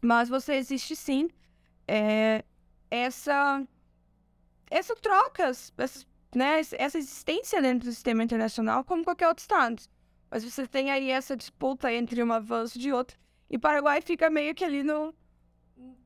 [0.00, 1.28] Mas você existe sim
[1.88, 2.44] é,
[2.88, 3.66] essa
[4.70, 9.82] essa troca, essa, né, essa existência dentro do sistema internacional como qualquer outro estado.
[10.30, 13.18] Mas você tem aí essa disputa entre um avanço de outro.
[13.50, 15.12] E Paraguai fica meio que ali no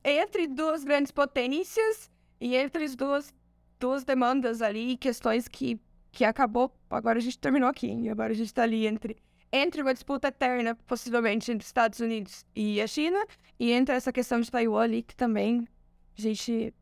[0.03, 2.09] entre duas grandes potências
[2.39, 3.33] e entre as duas,
[3.79, 5.79] duas demandas ali, questões que
[6.15, 9.17] que acabou, agora a gente terminou aqui, e agora a gente está ali entre,
[9.51, 13.23] entre uma disputa eterna, possivelmente, entre os Estados Unidos e a China,
[13.59, 15.67] e entre essa questão de Taiwan ali, que também
[16.17, 16.73] a gente,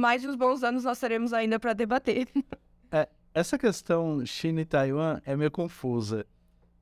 [0.00, 2.28] mais uns bons anos nós teremos ainda para debater.
[2.92, 6.26] É, essa questão China e Taiwan é meio confusa.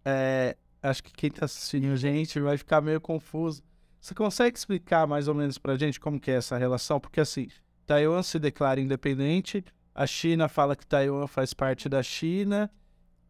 [0.02, 3.62] É, acho que quem está assistindo a gente vai ficar meio confuso.
[4.00, 6.98] Você consegue explicar mais ou menos para a gente como que é essa relação?
[6.98, 7.48] Porque assim,
[7.84, 9.62] Taiwan se declara independente,
[9.94, 12.70] a China fala que Taiwan faz parte da China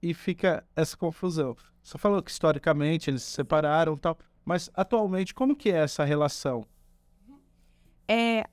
[0.01, 1.57] e fica essa confusão.
[1.83, 6.05] Você falou que historicamente eles se separaram e tal, mas atualmente como que é essa
[6.05, 6.65] relação?
[8.07, 8.45] É,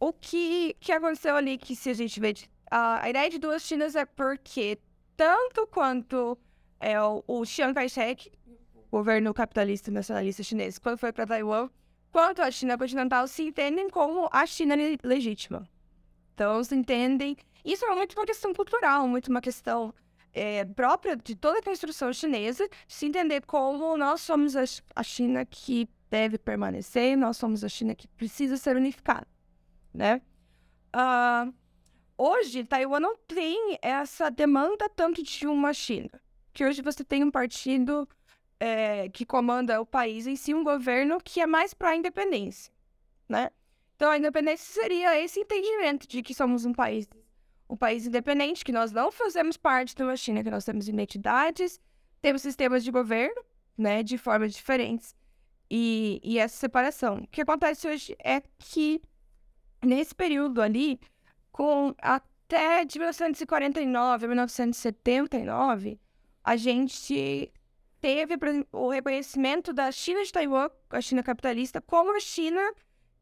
[0.00, 2.34] o que, que aconteceu ali, que se a gente vê,
[2.70, 4.78] a, a ideia de duas Chinas é porque
[5.16, 6.36] tanto quanto
[6.80, 8.32] é, o, o Chiang Kai-shek,
[8.90, 11.68] governo capitalista nacionalista chinês, quando foi para Taiwan,
[12.10, 14.74] quanto a China continental se entendem como a China
[15.04, 15.68] legítima.
[16.34, 19.94] Então, se entendem isso é muito uma questão cultural, muito uma questão
[20.32, 25.88] é, própria de toda a construção chinesa, se entender como nós somos a China que
[26.10, 29.26] deve permanecer, nós somos a China que precisa ser unificada,
[29.92, 30.20] né?
[30.94, 31.52] Uh,
[32.16, 36.10] hoje, Taiwan não tem essa demanda tanto de uma China,
[36.52, 38.08] que hoje você tem um partido
[38.58, 42.72] é, que comanda o país em si, um governo que é mais para a independência,
[43.28, 43.50] né?
[43.96, 47.06] Então, a independência seria esse entendimento de que somos um país
[47.70, 51.80] um país independente, que nós não fazemos parte de uma China, que nós temos identidades,
[52.20, 53.40] temos sistemas de governo,
[53.78, 55.14] né, de formas diferentes.
[55.70, 57.18] E, e essa separação.
[57.18, 59.00] O que acontece hoje é que,
[59.82, 61.00] nesse período ali,
[61.52, 66.00] com até de 1949 a 1979,
[66.42, 67.52] a gente
[68.00, 68.34] teve
[68.72, 72.60] o reconhecimento da China de Taiwan, a China capitalista, como a China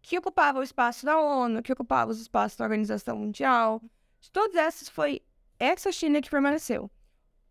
[0.00, 3.82] que ocupava o espaço da ONU, que ocupava os espaços da Organização Mundial,
[4.20, 5.20] de todas essas, foi
[5.58, 6.90] essa China que permaneceu.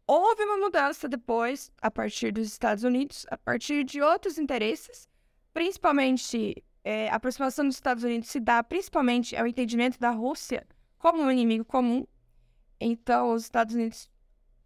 [0.08, 5.08] Houve uma mudança depois, a partir dos Estados Unidos, a partir de outros interesses,
[5.54, 10.66] principalmente é, a aproximação dos Estados Unidos se dá principalmente ao entendimento da Rússia
[10.98, 12.08] como um inimigo comum.
[12.80, 14.10] Então, os Estados Unidos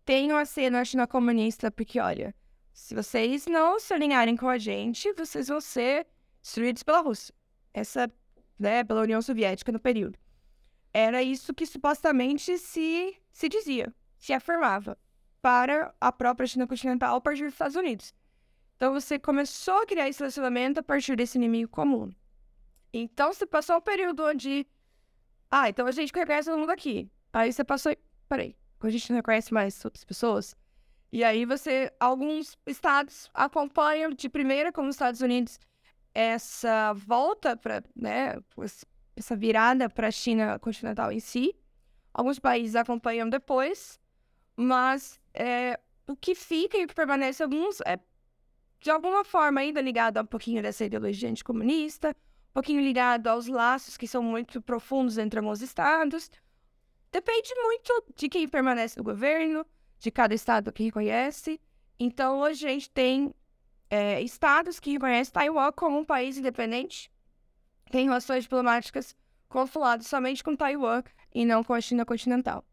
[0.06, 2.36] têm uma cena na China comunista, porque, olha,
[2.72, 6.06] se vocês não se alinharem com a gente, vocês vão ser
[6.44, 7.34] destruídos pela Rússia.
[7.74, 8.08] Essa,
[8.60, 10.20] né, pela União Soviética no período.
[10.94, 14.96] Era isso que supostamente se, se dizia, se afirmava
[15.42, 18.14] para a própria China continental a partir dos Estados Unidos.
[18.82, 22.12] Então você começou a criar esse relacionamento a partir desse inimigo comum.
[22.92, 24.66] Então você passou um período onde.
[25.52, 27.08] Ah, então a gente reconhece todo mundo aqui.
[27.32, 27.96] Aí você passou.
[28.28, 30.56] Peraí, a gente não reconhece mais outras pessoas.
[31.12, 31.94] E aí você.
[32.00, 35.60] Alguns estados acompanham de primeira, como os Estados Unidos,
[36.12, 37.84] essa volta para.
[37.96, 38.34] Né,
[39.16, 41.56] essa virada para a China continental em si.
[42.12, 44.00] Alguns países acompanham depois,
[44.56, 48.00] mas é, o que fica e o que permanece alguns é
[48.82, 53.48] de alguma forma ainda ligado a um pouquinho dessa ideologia anticomunista, um pouquinho ligado aos
[53.48, 56.30] laços que são muito profundos entre alguns estados.
[57.12, 59.66] Depende muito de quem permanece no governo,
[60.00, 61.62] de cada estado que reconhece.
[62.00, 63.34] Então, hoje a gente tem
[63.88, 67.12] é, estados que reconhecem Taiwan como um país independente,
[67.92, 69.16] tem relações diplomáticas
[69.48, 71.04] consuladas somente com Taiwan
[71.36, 72.66] e não com a China continental.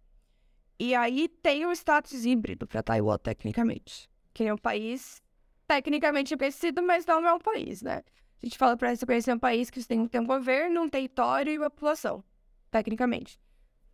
[0.79, 5.21] E aí tem o status híbrido para Taiwan, tecnicamente, que é um país
[5.69, 8.03] tecnicamente reconhecido, mas não é um país, né?
[8.43, 11.69] A gente fala para reconhecer um país que tem, um governo, um território e uma
[11.69, 12.25] população,
[12.71, 13.39] tecnicamente.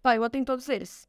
[0.02, 1.08] Taiwan tem todos eles,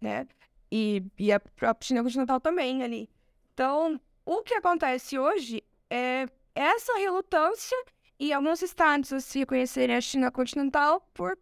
[0.00, 0.26] né?
[0.70, 3.10] E, e a própria China continental também ali.
[3.52, 7.76] Então, o que acontece hoje é essa relutância
[8.18, 11.36] e alguns estados a se reconhecerem a China continental por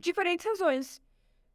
[0.00, 1.00] diferentes razões.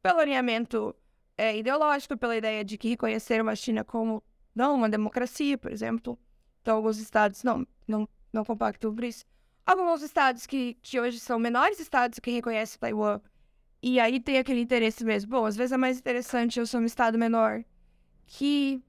[0.01, 0.95] Pelo alinhamento
[1.37, 4.23] é, ideológico, pela ideia de que reconheceram a China como
[4.53, 6.17] não uma democracia, por exemplo.
[6.61, 9.25] Então, alguns estados não, não, não compactam por isso.
[9.65, 13.21] Alguns estados que, que hoje são menores estados que reconhecem Taiwan.
[13.81, 15.31] E aí tem aquele interesse mesmo.
[15.31, 17.63] Bom, às vezes é mais interessante eu ser um estado menor
[18.27, 18.81] que,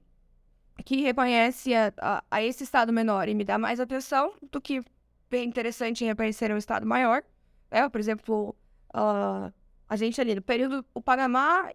[0.85, 4.83] que reconhece a, a, a esse estado menor e me dá mais atenção do que
[5.29, 7.23] bem interessante em reconhecer um estado maior.
[7.71, 8.55] É, por exemplo,
[8.93, 9.51] uh,
[9.89, 11.71] a gente ali no período, o Panamá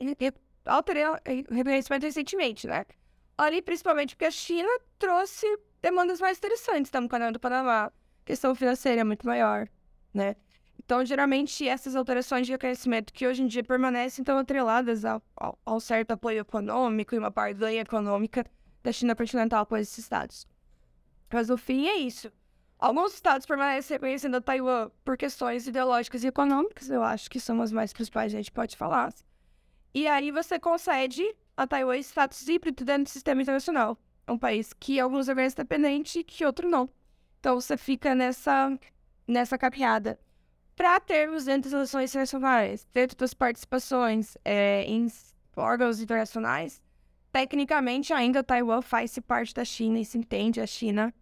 [0.65, 1.17] alterou
[1.51, 2.85] o reconhecimento recentemente, né?
[3.39, 4.69] Ali, principalmente porque a China
[4.99, 5.47] trouxe
[5.81, 6.89] demandas mais interessantes.
[6.89, 7.93] Estamos no canal do Panamá.
[8.25, 9.69] questão financeira é muito maior,
[10.13, 10.35] né?
[10.85, 15.59] Então, geralmente, essas alterações de reconhecimento que hoje em dia permanecem estão atreladas ao, ao,
[15.65, 18.45] ao certo apoio econômico e uma barganha econômica
[18.83, 20.45] da China continental com esses estados.
[21.33, 22.33] Mas, no fim, é isso.
[22.77, 27.61] Alguns estados permanecem reconhecendo a Taiwan por questões ideológicas e econômicas, eu acho que são
[27.61, 29.13] as mais principais, a gente pode falar.
[29.95, 31.25] E aí você concede
[31.59, 33.99] a Taiwan status híbrido dentro do sistema internacional.
[34.29, 36.89] É um país que alguns reconhecem independente e que outro não.
[37.41, 38.79] Então você fica nessa,
[39.27, 40.21] nessa caminhada.
[40.77, 45.09] Para termos dentro das relações internacionais, dentro das participações é, em
[45.57, 46.81] órgãos internacionais,
[47.33, 51.13] tecnicamente ainda Taiwan faz parte da China e se entende a China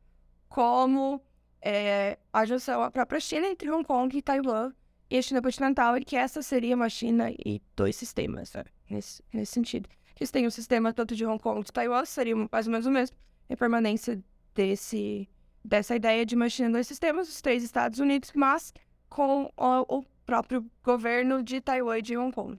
[0.50, 1.18] como
[1.62, 4.74] é, a junção à própria China entre Hong Kong e Taiwan
[5.08, 8.64] e a China continental, e que essa seria uma China e dois sistemas, né?
[8.90, 9.88] nesse, nesse sentido.
[10.18, 12.90] Eles têm um sistema tanto de Hong Kong de Taiwan, seria mais ou menos o
[12.90, 13.16] mesmo,
[13.50, 14.22] a permanência
[14.54, 15.28] desse,
[15.64, 18.72] dessa ideia de e dois sistemas, os três Estados Unidos, mas
[19.08, 22.58] com o, o próprio governo de Taiwan e de Hong Kong.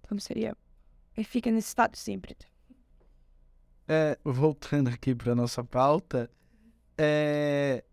[0.00, 0.56] Então seria.
[1.16, 2.36] E fica nesse estado sempre.
[3.88, 6.30] É, voltando aqui para nossa pauta,
[6.98, 7.84] é,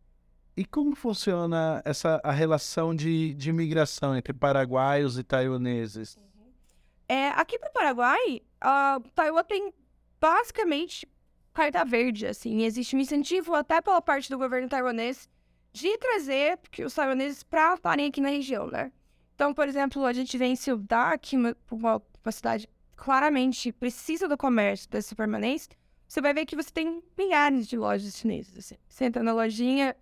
[0.55, 6.17] e como funciona essa a relação de, de imigração entre paraguaios e taiwaneses?
[7.07, 9.73] É, aqui para o Paraguai, uh, Taiwan tem
[10.19, 11.07] basicamente
[11.53, 12.63] carta verde, assim.
[12.63, 15.29] Existe um incentivo até pela parte do governo taiwanês
[15.71, 18.91] de trazer os taiwaneses para estarem aqui na região, né?
[19.35, 24.27] Então, por exemplo, a gente vê em Ciudad, que uma, uma, uma cidade claramente precisa
[24.27, 25.71] do comércio desse permanência,
[26.07, 28.75] você vai ver que você tem milhares de lojas chinesas, assim.
[28.87, 29.95] Você entra na lojinha,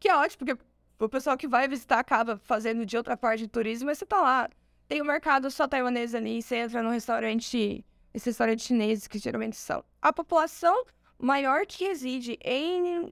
[0.00, 0.62] que é ótimo, porque
[0.98, 4.20] o pessoal que vai visitar acaba fazendo de outra parte de turismo, mas você tá
[4.20, 4.50] lá.
[4.92, 7.82] Tem o um mercado só taiwanês ali, você entra num restaurante,
[8.12, 9.82] esses restaurantes chineses que geralmente são.
[10.02, 10.84] A população
[11.18, 13.10] maior que reside em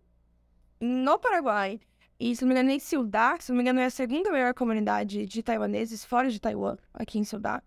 [0.79, 1.81] no Paraguai,
[2.19, 4.53] e se não me engano, em Ciudad, se não me engano, é a segunda maior
[4.53, 7.63] comunidade de taiwaneses fora de Taiwan, aqui em Ciudad,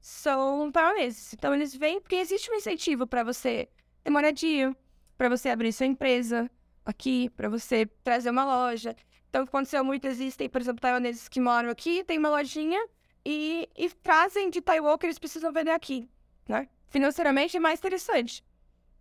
[0.00, 1.34] são taiwaneses.
[1.34, 3.68] Então eles vêm porque existe um incentivo para você
[4.04, 4.76] ter moradia,
[5.18, 6.48] para você abrir sua empresa,
[6.84, 8.94] aqui, para você trazer uma loja.
[9.28, 12.80] Então, aconteceu muito, existem, por exemplo, taiwaneses que moram aqui, tem uma lojinha
[13.28, 16.08] e, e trazem de Taiwan que eles precisam vender aqui,
[16.48, 16.68] né?
[16.86, 18.44] Financeiramente é mais interessante.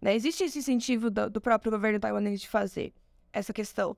[0.01, 0.15] Né?
[0.15, 2.91] Existe esse incentivo do, do próprio governo taiwanês de fazer
[3.31, 3.95] essa questão.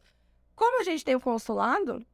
[0.54, 2.06] Como a gente tem um consulado,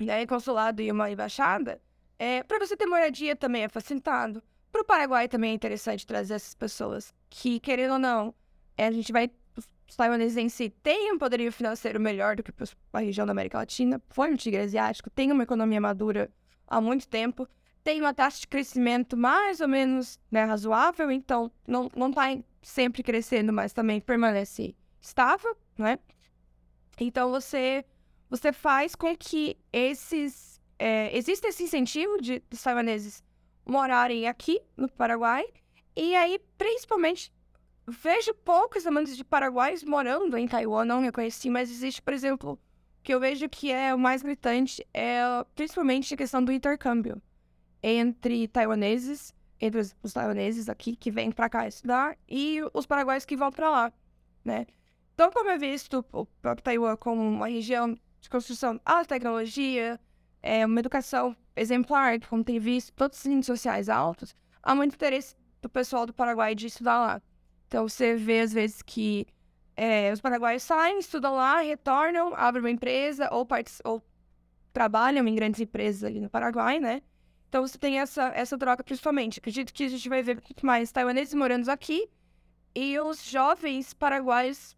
[0.00, 1.78] né, consulado e uma embaixada,
[2.18, 4.42] é, para você ter moradia também é facilitado.
[4.70, 8.34] Para o Paraguai também é interessante trazer essas pessoas que, querendo ou não,
[8.78, 9.30] é, a gente vai
[9.86, 12.50] os taiwaneses em si têm um poderio financeiro melhor do que
[12.94, 16.30] a região da América Latina, foi um tigre asiático, tem uma economia madura
[16.66, 17.48] há muito tempo,
[17.82, 23.52] tem uma taxa de crescimento mais ou menos né, razoável, então não está sempre crescendo,
[23.52, 25.98] mas também permanece estável, né?
[26.98, 27.84] Então você,
[28.30, 30.60] você faz com que esses.
[30.78, 33.22] É, exista esse incentivo de, dos taiwaneses
[33.64, 35.44] morarem aqui no Paraguai,
[35.94, 37.32] e aí, principalmente,
[37.86, 42.58] vejo poucos amantes de paraguaios morando em Taiwan, não reconheci, mas existe, por exemplo,
[43.02, 45.20] que eu vejo que é o mais gritante é
[45.54, 47.20] principalmente a questão do intercâmbio
[47.82, 53.36] entre taiwaneses, entre os, taiwaneses aqui que vêm para cá estudar e os paraguaios que
[53.36, 53.92] vão para lá,
[54.44, 54.66] né?
[55.14, 60.00] Então, como é visto o próprio Taiwan como uma região de construção alta tecnologia,
[60.42, 65.36] é uma educação exemplar, como tem visto, todos os índices sociais altos, há muito interesse
[65.60, 67.22] do pessoal do Paraguai de estudar lá.
[67.66, 69.26] Então, você vê, às vezes, que
[69.76, 73.46] é, os paraguaios saem, estudam lá, retornam, abrem uma empresa ou,
[73.84, 74.02] ou
[74.72, 77.02] trabalham em grandes empresas ali no Paraguai, né?
[77.48, 79.38] Então, você tem essa, essa troca principalmente.
[79.38, 82.08] Acredito que a gente vai ver muito mais taiwaneses morando aqui
[82.74, 84.76] e os jovens paraguaios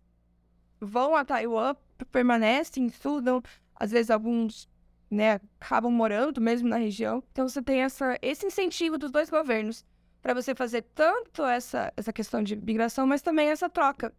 [0.80, 1.76] vão a Taiwan,
[2.10, 3.40] permanecem, estudam,
[3.76, 4.68] às vezes alguns
[5.08, 7.22] né, acabam morando mesmo na região.
[7.30, 9.84] Então, você tem essa, esse incentivo dos dois governos
[10.20, 14.12] para você fazer tanto essa, essa questão de migração, mas também essa troca.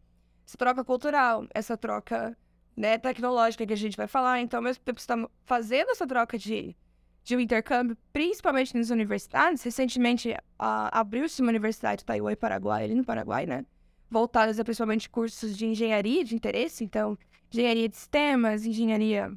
[0.45, 2.37] Essa troca cultural, essa troca
[2.75, 4.41] né, tecnológica que a gente vai falar.
[4.41, 6.75] Então, ao mesmo tempo você está fazendo essa troca de,
[7.23, 12.95] de um intercâmbio, principalmente nas universidades, recentemente abriu-se uma universidade de Taiwan e Paraguai, ali
[12.95, 13.65] no Paraguai, né?
[14.09, 17.17] Voltadas a principalmente cursos de engenharia de interesse, então,
[17.51, 19.33] engenharia de sistemas, engenharia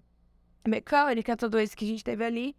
[0.66, 2.56] mecânica, tudo isso que a gente teve ali.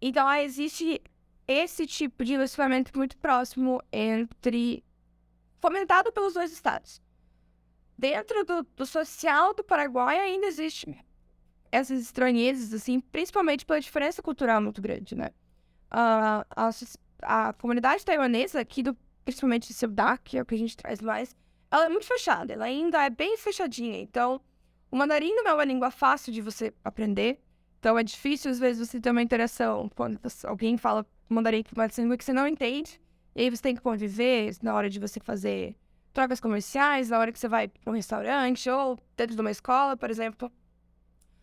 [0.00, 1.02] Então, ah, existe
[1.46, 4.84] esse tipo de relacionamento muito próximo entre.
[5.60, 7.02] fomentado pelos dois estados.
[8.00, 10.96] Dentro do, do social do Paraguai ainda existe
[11.70, 15.28] essas estranhezas, assim, principalmente pela diferença cultural muito grande, né?
[15.90, 16.46] A,
[17.20, 21.02] a, comunidade taiwanesa aqui, do, principalmente de Seudá, que é o que a gente traz
[21.02, 21.36] mais,
[21.70, 24.00] ela é muito fechada, ela ainda é bem fechadinha.
[24.00, 24.40] Então,
[24.90, 27.38] o mandarim não é uma língua fácil de você aprender,
[27.78, 31.86] então é difícil às vezes você ter uma interação quando alguém fala mandarim é uma
[31.98, 32.98] língua que você não entende,
[33.36, 35.76] e aí você tem que conviver na hora de você fazer
[36.12, 39.96] trocas comerciais, na hora que você vai para um restaurante ou dentro de uma escola,
[39.96, 40.50] por exemplo.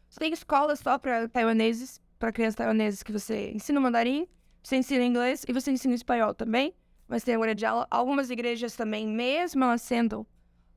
[0.09, 4.27] Você tem escolas só para taiwaneses, para crianças taiwaneses que você ensina mandarim,
[4.63, 6.73] você ensina inglês e você ensina espanhol também.
[7.07, 7.87] Mas tem agora de aula.
[7.89, 10.27] Algumas igrejas também, mesmo elas sendo,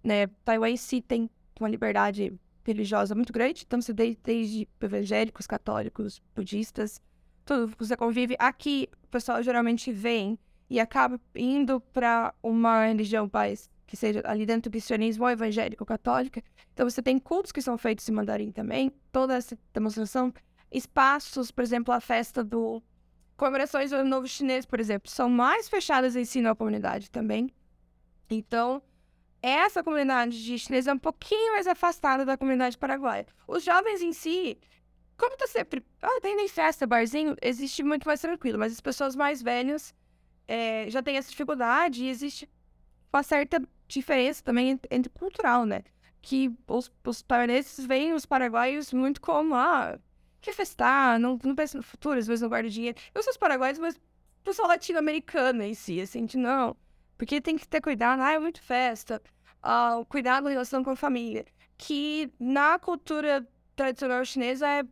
[0.02, 1.28] né, Taiwan si tem
[1.58, 2.32] uma liberdade
[2.64, 3.64] religiosa muito grande.
[3.66, 7.02] Então, você desde, desde evangélicos, católicos, budistas,
[7.44, 8.36] tudo você convive.
[8.38, 10.38] Aqui, o pessoal geralmente vem
[10.68, 15.84] e acaba indo para uma religião mais que seja ali dentro do cristianismo ou evangélico
[15.84, 16.40] católica.
[16.72, 20.32] Então você tem cultos que são feitos em mandarim também, toda essa demonstração,
[20.70, 22.80] espaços, por exemplo, a festa do
[23.36, 27.52] comemorações do Ano Novo Chinês, por exemplo, são mais fechadas em ensino à comunidade também.
[28.30, 28.80] Então,
[29.42, 33.26] essa comunidade de chinês é um pouquinho mais afastada da comunidade paraguaia.
[33.48, 34.56] Os jovens em si,
[35.16, 35.84] como tá sempre.
[36.00, 39.92] Ah, tem nem festa, barzinho, existe muito mais tranquilo, mas as pessoas mais velhas
[40.46, 42.48] é, já têm essa dificuldade e existe
[43.12, 43.60] uma certa
[43.98, 45.82] diferença também entre, cultural, né?
[46.22, 49.98] Que os, os taiwaneses veem os paraguaios muito como, ah,
[50.40, 52.98] quer festar, não, não pensa no futuro, às vezes não guarda dinheiro.
[53.14, 54.00] Eu sou os paraguaios, mas
[54.42, 56.76] pessoal latino-americano em si, assim, de não.
[57.16, 59.22] Porque tem que ter cuidado, ah, é muito festa.
[59.62, 61.44] Uh, cuidado em relação com a família.
[61.76, 64.82] Que na cultura tradicional chinesa é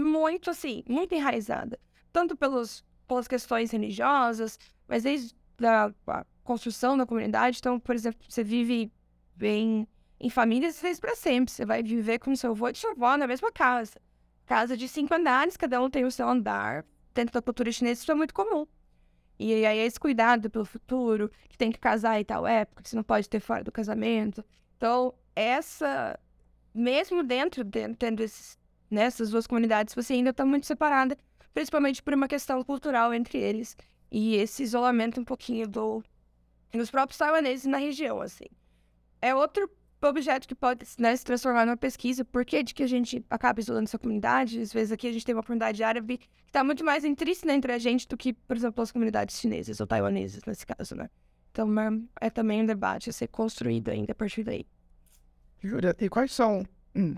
[0.00, 1.78] muito, assim, muito enraizada.
[2.12, 7.58] Tanto pelos, pelas questões religiosas, mas desde a, a construção da comunidade.
[7.58, 8.90] Então, por exemplo, você vive
[9.36, 9.86] bem
[10.18, 11.52] em famílias, vezes para sempre.
[11.52, 14.00] Você vai viver com seu avô e sua avó na mesma casa.
[14.46, 16.86] Casa de cinco andares, cada um tem o seu andar.
[17.14, 18.66] Dentro da cultura chinesa, isso é muito comum.
[19.38, 22.96] E aí, esse cuidado pelo futuro, que tem que casar em tal época, que você
[22.96, 24.42] não pode ter fora do casamento.
[24.76, 26.18] Então, essa,
[26.74, 28.58] mesmo dentro, dentro desses,
[28.90, 31.16] nessas duas comunidades, você ainda está muito separada,
[31.52, 33.76] principalmente por uma questão cultural entre eles.
[34.10, 36.02] E esse isolamento um pouquinho do
[36.76, 38.46] nos próprios taiwaneses na região, assim.
[39.20, 39.70] É outro
[40.06, 42.24] objeto que pode né, se transformar numa pesquisa.
[42.24, 44.60] Por que de que a gente acaba isolando essa comunidade?
[44.60, 47.72] Às vezes aqui a gente tem uma comunidade árabe que está muito mais intrínseca entre
[47.72, 51.08] a gente do que, por exemplo, as comunidades chinesas ou taiwanesas, nesse caso, né?
[51.50, 54.66] Então é, é também um debate a ser construído ainda a partir daí.
[55.60, 56.64] Júlia, e quais são
[56.94, 57.16] hum,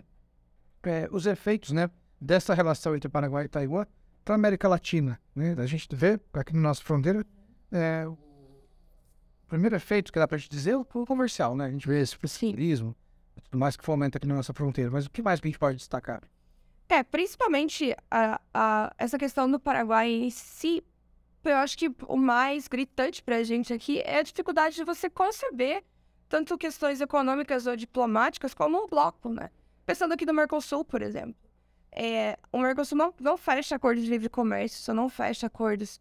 [0.83, 3.85] é, os efeitos né, dessa relação entre Paraguai e Taiwan
[4.25, 5.21] para a América Latina?
[5.35, 5.55] Né?
[5.59, 7.27] A gente vê aqui na nossa fronteira
[7.71, 8.07] é,
[9.51, 11.67] primeiro efeito que dá para gente dizer é o comercial, né?
[11.67, 12.97] A gente vê esse turismo,
[13.45, 14.91] tudo mais que fomenta aqui na nossa fronteira.
[14.91, 16.23] Mas o que mais que a gente pode destacar?
[16.89, 20.83] É, principalmente a, a, essa questão do Paraguai em si,
[21.45, 25.11] eu acho que o mais gritante para a gente aqui é a dificuldade de você
[25.11, 25.83] conceber
[26.29, 29.51] tanto questões econômicas ou diplomáticas como um bloco, né?
[29.85, 31.35] Pensando aqui no Mercosul, por exemplo.
[31.91, 36.01] É, o Mercosul não, não fecha acordos de livre comércio, só não fecha acordos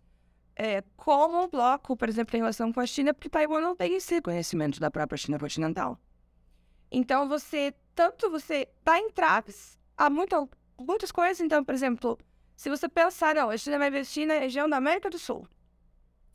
[0.61, 3.95] é, como um bloco, por exemplo, em relação com a China, porque Taiwan não tem
[3.95, 5.97] esse conhecimento da própria China continental.
[6.91, 11.39] Então, você, tanto você dá entraves a muito, muitas coisas.
[11.39, 12.19] Então, por exemplo,
[12.57, 15.47] se você pensar, não, a China vai investir na região da América do Sul.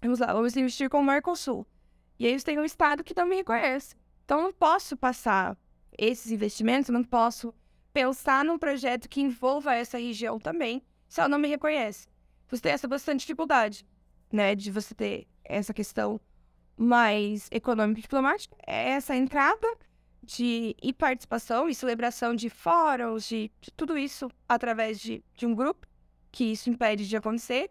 [0.01, 1.67] Vamos lá, vamos investir com o Mercosul.
[2.19, 3.95] E você tem um Estado que não me reconhece.
[4.25, 5.55] Então, não posso passar
[5.99, 7.55] esses investimentos, não posso
[7.93, 12.09] pensar num projeto que envolva essa região também, se ela não me reconhece.
[12.49, 13.85] Você tem essa bastante dificuldade
[14.35, 16.21] né, de você ter essa questão
[16.77, 19.67] mais econômica e diplomática, é essa entrada
[20.21, 25.55] de e participação e celebração de fóruns, de, de tudo isso através de, de um
[25.55, 25.87] grupo,
[26.33, 27.71] que isso impede de acontecer.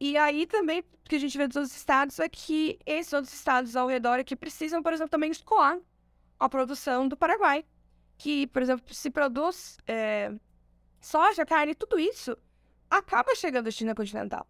[0.00, 3.32] E aí também, o que a gente vê dos outros estados é que esses outros
[3.32, 5.78] estados ao redor aqui precisam, por exemplo, também escoar
[6.40, 7.64] a produção do Paraguai.
[8.18, 10.32] Que, por exemplo, se produz é,
[11.00, 12.36] soja, carne, tudo isso
[12.90, 14.44] acaba chegando à China continental.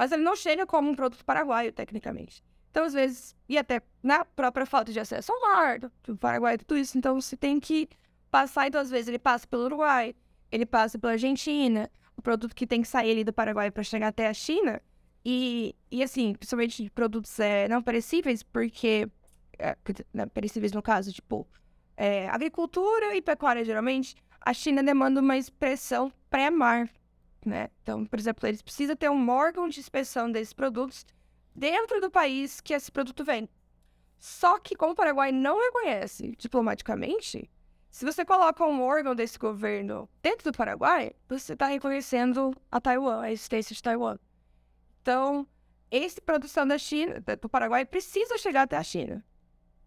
[0.00, 2.42] Mas ele não chega como um produto paraguaio, tecnicamente.
[2.70, 6.78] Então, às vezes, e até na própria falta de acesso ao mar, do Paraguai, tudo
[6.78, 7.86] isso, então você tem que
[8.30, 10.14] passar, então, às vezes, ele passa pelo Uruguai,
[10.50, 14.08] ele passa pela Argentina, o produto que tem que sair ali do Paraguai para chegar
[14.08, 14.80] até a China.
[15.22, 19.06] E, e assim, principalmente de produtos é, não perecíveis, porque.
[19.58, 19.76] É,
[20.32, 21.46] perecíveis no caso, tipo,
[21.94, 26.88] é, agricultura e pecuária, geralmente, a China demanda uma inspeção pré-mar,
[27.44, 27.70] né?
[27.82, 31.06] Então, por exemplo, eles precisam ter um órgão de inspeção desses produtos
[31.54, 33.48] dentro do país que esse produto vem.
[34.18, 37.50] Só que, como o Paraguai não reconhece diplomaticamente,
[37.90, 43.22] se você coloca um órgão desse governo dentro do Paraguai, você está reconhecendo a Taiwan,
[43.22, 44.18] a existência de Taiwan.
[45.02, 45.46] Então,
[45.90, 49.24] essa produção da China, do Paraguai, precisa chegar até a China,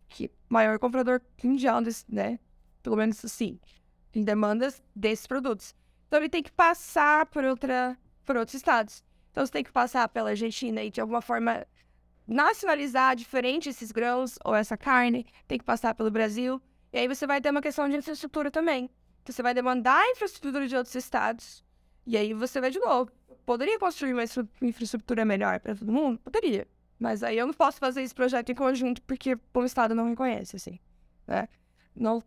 [0.09, 2.39] que é o maior comprador mundial, desse, né?
[2.81, 3.57] Pelo menos assim,
[4.13, 5.73] em demandas desses produtos.
[6.13, 9.03] Então, ele tem que passar por, outra, por outros estados.
[9.31, 11.65] Então, você tem que passar pela Argentina e, de alguma forma,
[12.27, 15.25] nacionalizar diferente esses grãos ou essa carne.
[15.47, 16.61] Tem que passar pelo Brasil.
[16.93, 18.91] E aí você vai ter uma questão de infraestrutura também.
[19.23, 21.65] Então, você vai demandar infraestrutura de outros estados.
[22.05, 23.11] E aí você vai de novo.
[23.43, 24.23] Poderia construir uma
[24.61, 26.19] infraestrutura melhor para todo mundo?
[26.19, 26.67] Poderia.
[26.99, 30.57] Mas aí eu não posso fazer esse projeto em conjunto porque o Estado não reconhece,
[30.57, 30.79] assim.
[31.25, 31.49] Né?
[31.95, 32.21] Não...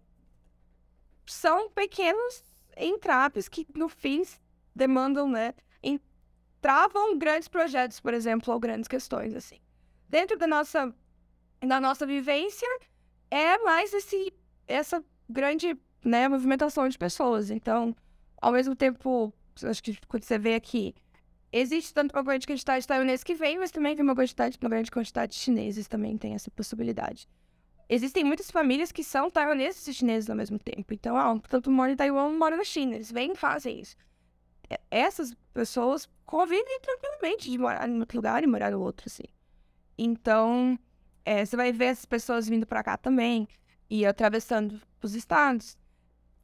[1.25, 2.43] São pequenos
[2.77, 4.23] entraves que, no fim,
[4.75, 5.55] demandam, né?
[6.61, 9.59] Travam grandes projetos, por exemplo, ou grandes questões, assim.
[10.09, 10.93] Dentro da nossa,
[11.61, 12.67] da nossa vivência,
[13.31, 14.33] é mais esse
[14.67, 17.51] essa grande né, movimentação de pessoas.
[17.51, 17.95] Então,
[18.41, 20.93] ao mesmo tempo, acho que quando você vê aqui,
[21.53, 24.71] existe tanto uma grande quantidade de taiwaneses que vem, mas também vem uma, quantidade, uma
[24.71, 27.29] grande quantidade de chineses também tem essa possibilidade.
[27.89, 30.93] Existem muitas famílias que são taiwaneses e chineses ao mesmo tempo.
[30.93, 32.97] Então, ah, tanto mora em Taiwan, mora na China.
[32.97, 33.97] Eles vêm e fazem isso.
[34.91, 39.23] Essas pessoas convivem tranquilamente de morar em outro lugar e morar no outro, assim.
[39.97, 40.77] Então,
[41.25, 43.49] é, você vai ver essas pessoas vindo para cá também
[43.89, 45.79] e atravessando os estados.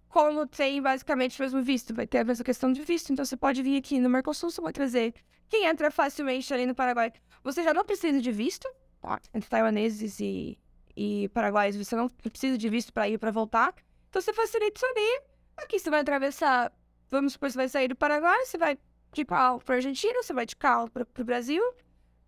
[0.08, 3.12] Como tem basicamente o mesmo visto, vai ter a mesma questão de visto.
[3.12, 5.14] Então você pode vir aqui no Mercosul, você vai trazer
[5.48, 7.12] quem entra facilmente ali no Paraguai.
[7.42, 8.68] Você já não precisa de visto,
[9.00, 9.20] tá?
[9.34, 10.58] entre taiwaneses e,
[10.96, 13.74] e paraguaios, você não precisa de visto para ir para voltar.
[14.08, 15.22] Então você facilita isso ali.
[15.56, 16.72] Aqui você vai atravessar,
[17.10, 18.78] vamos supor, você vai sair do Paraguai, você vai
[19.12, 21.62] de carro para Argentina, você vai de carro para o Brasil.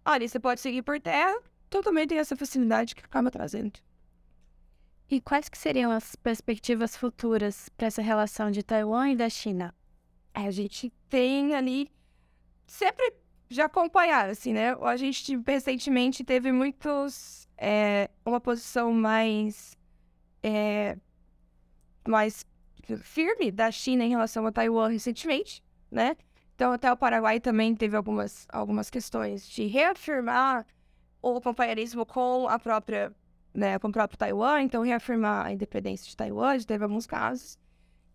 [0.05, 1.35] Ali você pode seguir por terra.
[1.69, 3.73] Então também tem essa facilidade que acaba trazendo.
[5.11, 9.75] E quais que seriam as perspectivas futuras para essa relação de Taiwan e da China?
[10.33, 11.91] É, a gente tem ali
[12.67, 13.15] sempre
[13.49, 14.75] já acompanhar, assim, né?
[14.81, 19.77] A gente recentemente teve muitos é, uma posição mais
[20.43, 20.97] é,
[22.07, 22.45] mais
[22.99, 26.17] firme da China em relação a Taiwan recentemente, né?
[26.55, 30.67] Então até o Paraguai também teve algumas algumas questões de reafirmar
[31.23, 33.13] o companheirismo com a própria
[33.55, 37.57] né, com o próprio Taiwan, então reafirmar a independência de Taiwan, teve alguns casos.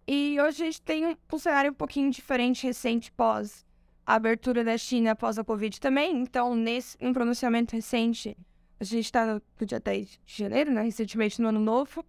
[0.05, 3.65] E hoje a gente tem um, cenário um pouquinho diferente, recente, pós
[4.05, 6.19] a abertura da China, após a Covid também.
[6.19, 8.35] Então, nesse um pronunciamento recente,
[8.79, 12.05] a gente está no, dia 10 de janeiro, né, recentemente no Ano Novo,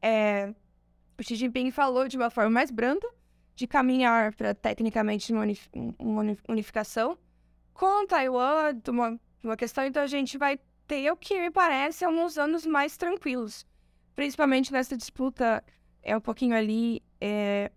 [0.00, 0.54] é,
[1.18, 3.08] o Xi Jinping falou de uma forma mais branda
[3.54, 7.18] de caminhar para, tecnicamente, uma, unif uma unificação
[7.72, 12.38] com Taiwan, uma, uma questão, então a gente vai ter o que me parece alguns
[12.38, 13.66] anos mais tranquilos.
[14.14, 15.64] Principalmente nessa disputa,
[16.02, 17.72] é um pouquinho ali é,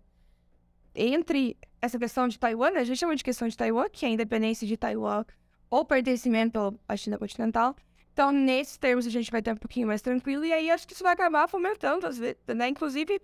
[0.94, 2.80] entre essa questão de Taiwan, né?
[2.80, 5.24] a gente chama de questão de Taiwan, que é a independência de Taiwan
[5.68, 7.74] ou pertencimento à China continental.
[8.12, 10.94] Então, nesses termos, a gente vai ter um pouquinho mais tranquilo, e aí acho que
[10.94, 12.68] isso vai acabar fomentando, às vezes, né?
[12.68, 13.20] Inclusive,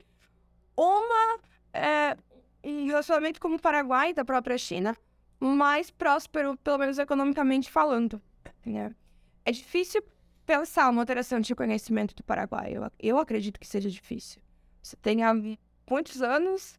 [0.77, 1.41] uma,
[1.73, 2.17] é,
[2.63, 4.97] relacionamento como o Paraguai da própria China,
[5.39, 8.21] mais próspero, pelo menos economicamente falando,
[8.65, 8.95] né?
[9.45, 10.03] É difícil
[10.45, 12.73] pensar uma alteração de reconhecimento do Paraguai.
[12.73, 14.41] Eu, eu acredito que seja difícil.
[14.83, 15.33] Você tem há
[15.89, 16.79] muitos anos,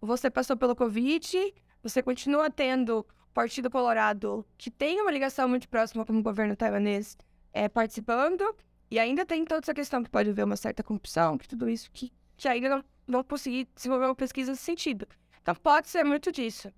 [0.00, 6.04] você passou pelo Covid, você continua tendo Partido Colorado, que tem uma ligação muito próxima
[6.04, 7.16] com o governo taiwanês,
[7.56, 8.44] é, participando,
[8.90, 11.90] e ainda tem toda essa questão que pode haver uma certa corrupção, que tudo isso
[11.90, 15.08] que, que ainda não, não consegui desenvolver uma pesquisa nesse sentido.
[15.40, 16.70] Então pode ser muito disso.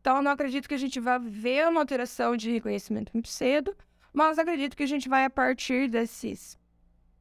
[0.00, 3.76] Então não acredito que a gente vá ver uma alteração de reconhecimento muito cedo,
[4.12, 6.58] mas acredito que a gente vai, a partir desses,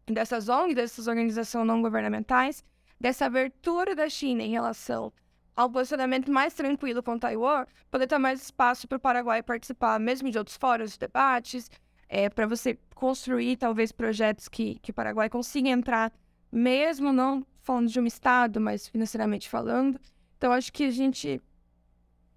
[0.08, 2.64] dessas ONGs, dessas organizações não governamentais,
[3.00, 5.14] dessa abertura da China em relação
[5.56, 10.32] ao posicionamento mais tranquilo com Taiwan, poder ter mais espaço para o Paraguai participar, mesmo
[10.32, 11.70] de outros fóruns, de debates,
[12.14, 16.14] é, para você construir talvez projetos que, que o Paraguai consiga entrar,
[16.52, 20.00] mesmo não falando de um Estado, mas financeiramente falando.
[20.38, 21.42] Então, acho que a gente,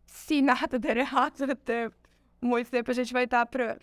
[0.07, 1.91] se nada der errado, até
[2.41, 3.79] muito tempo, a gente vai estar para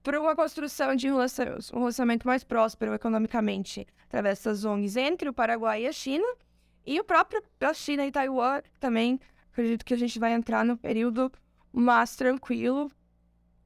[0.00, 5.84] para uma construção de um relacionamento mais próspero economicamente através dessas ONGs entre o Paraguai
[5.84, 6.26] e a China.
[6.84, 9.20] E o próprio a China e Taiwan também,
[9.52, 11.30] acredito que a gente vai entrar no período
[11.72, 12.90] mais tranquilo,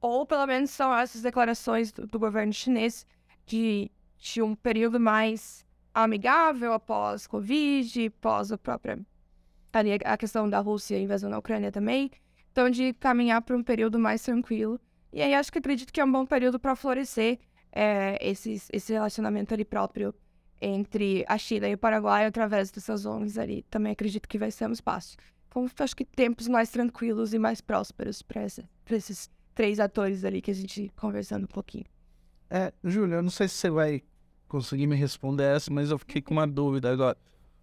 [0.01, 3.05] ou pelo menos são essas declarações do, do governo chinês
[3.45, 8.99] de, de um período mais amigável após Covid, após a própria
[9.77, 12.11] ali a questão da Rússia, invasão na Ucrânia também.
[12.51, 14.79] Então, de caminhar para um período mais tranquilo.
[15.13, 17.39] E aí, acho que acredito que é um bom período para florescer
[17.71, 20.13] é, esses, esse relacionamento ali próprio
[20.59, 23.63] entre a China e o Paraguai através dessas ONGs ali.
[23.69, 25.15] Também acredito que vai ser um espaço.
[25.47, 30.51] Então, acho que tempos mais tranquilos e mais prósperos para esses três atores ali que
[30.51, 31.85] a gente conversando um pouquinho.
[32.47, 34.03] É, Júlia, eu não sei se você vai
[34.47, 37.17] conseguir me responder essa, mas eu fiquei com uma dúvida agora.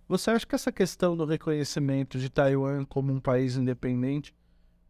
[0.09, 4.35] Você acha que essa questão do reconhecimento de Taiwan como um país independente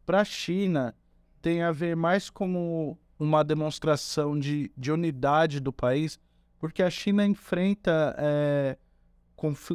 [0.06, 0.96] para a China
[1.42, 6.18] tem a ver mais como uma demonstração de, de unidade do país?
[6.58, 8.78] Porque a China enfrenta, é,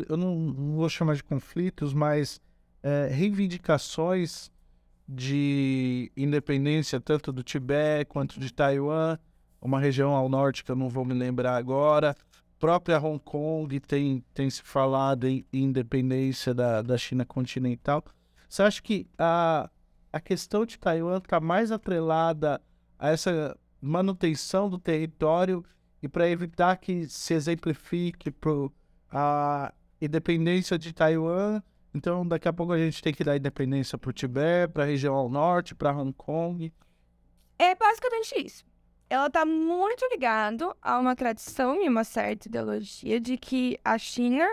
[0.09, 2.41] eu não, não, vou chamar de conflitos, mas
[2.81, 4.51] é, reivindicações
[5.11, 9.17] de independência tanto do Tibete quanto de Taiwan,
[9.59, 12.15] uma região ao norte que eu não vou me lembrar agora,
[12.59, 18.03] própria Hong Kong tem, tem se falado em independência da, da China continental.
[18.47, 19.67] Você acha que a,
[20.13, 22.61] a questão de Taiwan está mais atrelada
[22.99, 25.65] a essa manutenção do território
[26.03, 28.71] e para evitar que se exemplifique pro,
[29.11, 31.63] a independência de Taiwan?
[31.93, 34.87] Então, daqui a pouco a gente tem que dar independência para o Tibete, para a
[34.87, 36.71] região ao norte, para Hong Kong.
[37.57, 38.69] É basicamente isso
[39.09, 44.47] ela está muito ligado a uma tradição e uma certa ideologia de que a China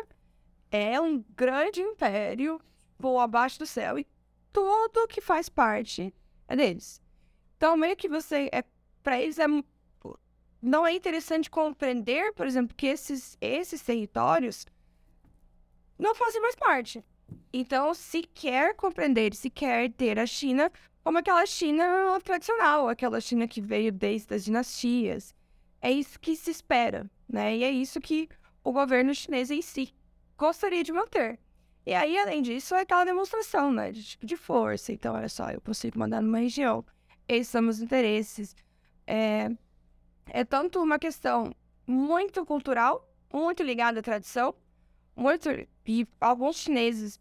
[0.71, 2.59] é um grande império
[2.99, 4.07] voa abaixo do céu e
[4.53, 6.13] tudo que faz parte
[6.49, 7.03] é deles.
[7.59, 8.65] Então, meio que você é
[9.03, 9.47] para eles é
[10.63, 14.67] não é interessante compreender, por exemplo, que esses esses territórios
[15.99, 17.05] não fazem mais parte.
[17.53, 20.71] Então, se quer compreender, se quer ter a China
[21.03, 25.35] como aquela China tradicional, aquela China que veio desde as dinastias.
[25.81, 27.57] É isso que se espera, né?
[27.57, 28.29] E é isso que
[28.65, 29.95] o governo chinês em si
[30.37, 31.39] gostaria de manter.
[31.87, 34.93] E aí, além disso, é aquela demonstração, né, de tipo de força.
[34.93, 36.85] Então, olha só, eu consigo mandar numa região.
[37.29, 38.57] Esses são os interesses.
[39.07, 39.49] É,
[40.27, 41.55] é tanto uma questão
[41.87, 44.53] muito cultural, muito ligada à tradição,
[45.15, 45.49] muito
[45.87, 47.21] e alguns chineses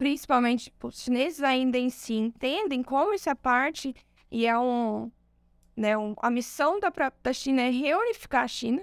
[0.00, 3.94] principalmente os chineses ainda em si entendem como isso é parte
[4.30, 5.12] e é um,
[5.76, 6.90] né, um, a missão da,
[7.22, 8.82] da China é reunificar a China.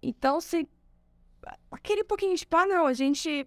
[0.00, 0.68] Então, se
[1.70, 3.44] aquele pouquinho de, ah, não, a gente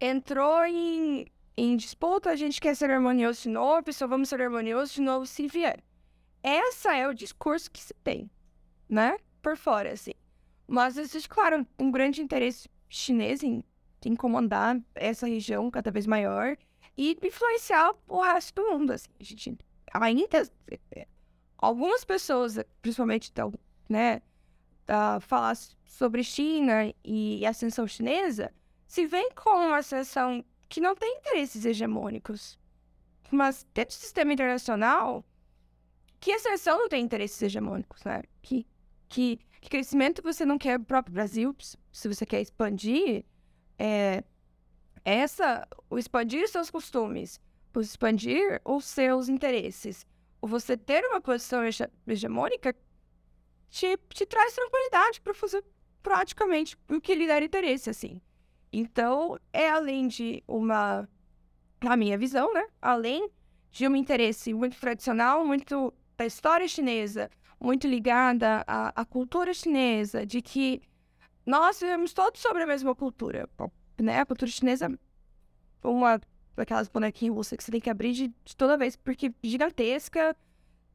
[0.00, 4.94] entrou em, em disputa, a gente quer ser harmonioso de novo, só vamos ser harmoniosos
[4.94, 5.82] de novo se vier.
[6.42, 8.30] Essa é o discurso que se tem,
[8.88, 9.18] né?
[9.42, 10.12] Por fora, assim.
[10.66, 13.62] Mas existe, claro, um grande interesse chinês em
[14.08, 16.56] incomodar essa região cada vez maior
[16.96, 18.92] e influenciar o resto do mundo.
[18.92, 19.08] Assim.
[19.18, 19.58] A gente
[19.92, 20.50] ainda.
[21.58, 23.52] Algumas pessoas, principalmente, então,
[23.88, 24.20] né,
[24.88, 28.52] uh, falar sobre China e ascensão chinesa,
[28.86, 32.58] se vem com uma ascensão que não tem interesses hegemônicos.
[33.30, 35.24] Mas dentro do sistema internacional,
[36.20, 38.22] que ascensão não tem interesses hegemônicos, né?
[38.42, 38.66] Que,
[39.08, 41.56] que, que crescimento você não quer o próprio Brasil,
[41.92, 43.24] se você quer expandir,
[43.78, 44.22] é,
[45.04, 47.40] essa, o expandir seus costumes,
[47.74, 50.06] o expandir os seus interesses,
[50.40, 51.62] o você ter uma posição
[52.06, 52.74] hegemônica
[53.70, 55.64] te, te traz tranquilidade para fazer
[56.02, 58.20] praticamente o que lhe der interesse, assim.
[58.72, 61.08] Então, é além de uma,
[61.82, 62.66] na minha visão, né?
[62.80, 63.28] Além
[63.70, 70.24] de um interesse muito tradicional, muito da história chinesa, muito ligada à, à cultura chinesa,
[70.24, 70.82] de que
[71.46, 73.48] nós vivemos todos sobre a mesma cultura.
[73.98, 74.20] Né?
[74.20, 76.20] A cultura chinesa é uma
[76.56, 80.36] daquelas bonequinhas russas que você tem que abrir de, de toda vez, porque gigantesca,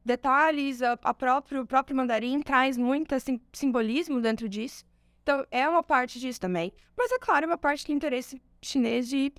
[0.04, 4.84] detalhes, a, a próprio, o próprio mandarim traz muito assim, simbolismo dentro disso.
[5.22, 6.72] Então, é uma parte disso também.
[6.96, 9.32] Mas, é claro, é uma parte do interesse chinês de,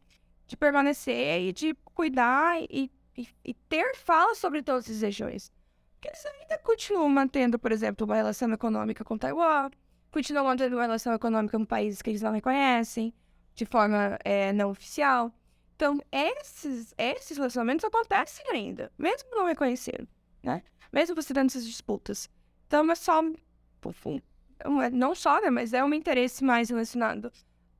[0.47, 5.51] de permanecer e de cuidar e, e, e ter fala sobre todas as regiões.
[5.93, 9.69] Porque eles ainda continuam mantendo, por exemplo, uma relação econômica com Taiwan,
[10.11, 13.13] continuam mantendo uma relação econômica com países que eles não reconhecem
[13.55, 15.33] de forma é, não oficial.
[15.75, 20.07] Então, esses, esses relacionamentos acontecem ainda, mesmo não reconhecendo,
[20.43, 20.61] né?
[20.91, 22.29] Mesmo você tendo essas disputas.
[22.67, 25.49] Então, é só, é, não só, né?
[25.49, 27.31] Mas é um interesse mais relacionado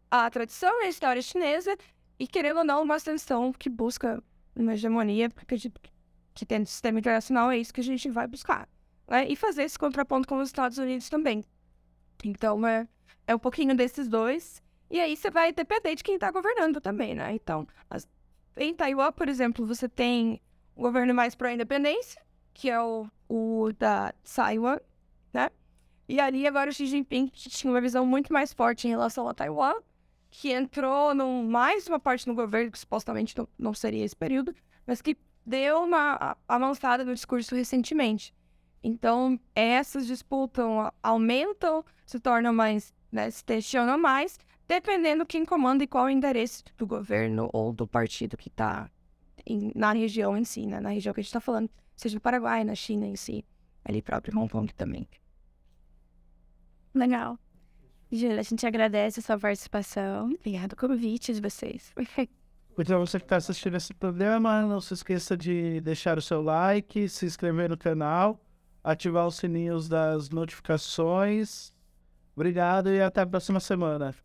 [0.10, 1.78] à tradição e à história chinesa
[2.18, 4.24] e, querendo ou não, uma ascensão que busca
[4.56, 5.58] uma hegemonia, porque
[6.34, 8.68] que tem no sistema internacional é isso que a gente vai buscar.
[9.08, 9.28] Né?
[9.28, 11.44] E fazer esse contraponto com os Estados Unidos também.
[12.24, 12.88] Então, é,
[13.28, 14.62] é um pouquinho desses dois.
[14.90, 17.34] E aí você vai depender de quem está governando também, né?
[17.34, 18.08] Então, as...
[18.58, 20.42] em Taiwan, por exemplo, você tem
[20.76, 22.22] o governo mais pró-independência,
[22.54, 24.78] que é o, o da Taiwan,
[25.34, 25.50] né?
[26.08, 29.34] E ali agora o Xi Jinping tinha uma visão muito mais forte em relação a
[29.34, 29.76] Taiwan,
[30.30, 34.54] que entrou num, mais uma parte no governo, que supostamente não, não seria esse período,
[34.86, 38.34] mas que deu uma avançada no discurso recentemente.
[38.84, 40.66] Então, essas disputas
[41.04, 46.64] aumentam, se tornam mais, né, se tensionam mais, dependendo quem comanda e qual o endereço
[46.78, 48.90] do governo ou do partido que está
[49.76, 52.64] na região em si, né, na região que a gente está falando, seja no Paraguai,
[52.64, 53.46] na China em si,
[53.86, 55.08] ali próprio Hong Kong também.
[56.94, 57.38] Legal.
[58.12, 60.32] Júlia, a gente agradece a sua participação.
[60.34, 61.94] Obrigada pelo convite de vocês.
[62.80, 67.08] Então, você que está assistindo esse programa, não se esqueça de deixar o seu like,
[67.10, 68.42] se inscrever no canal,
[68.84, 71.74] ativar os sininhos das notificações.
[72.36, 74.16] Obrigado e até a próxima semana.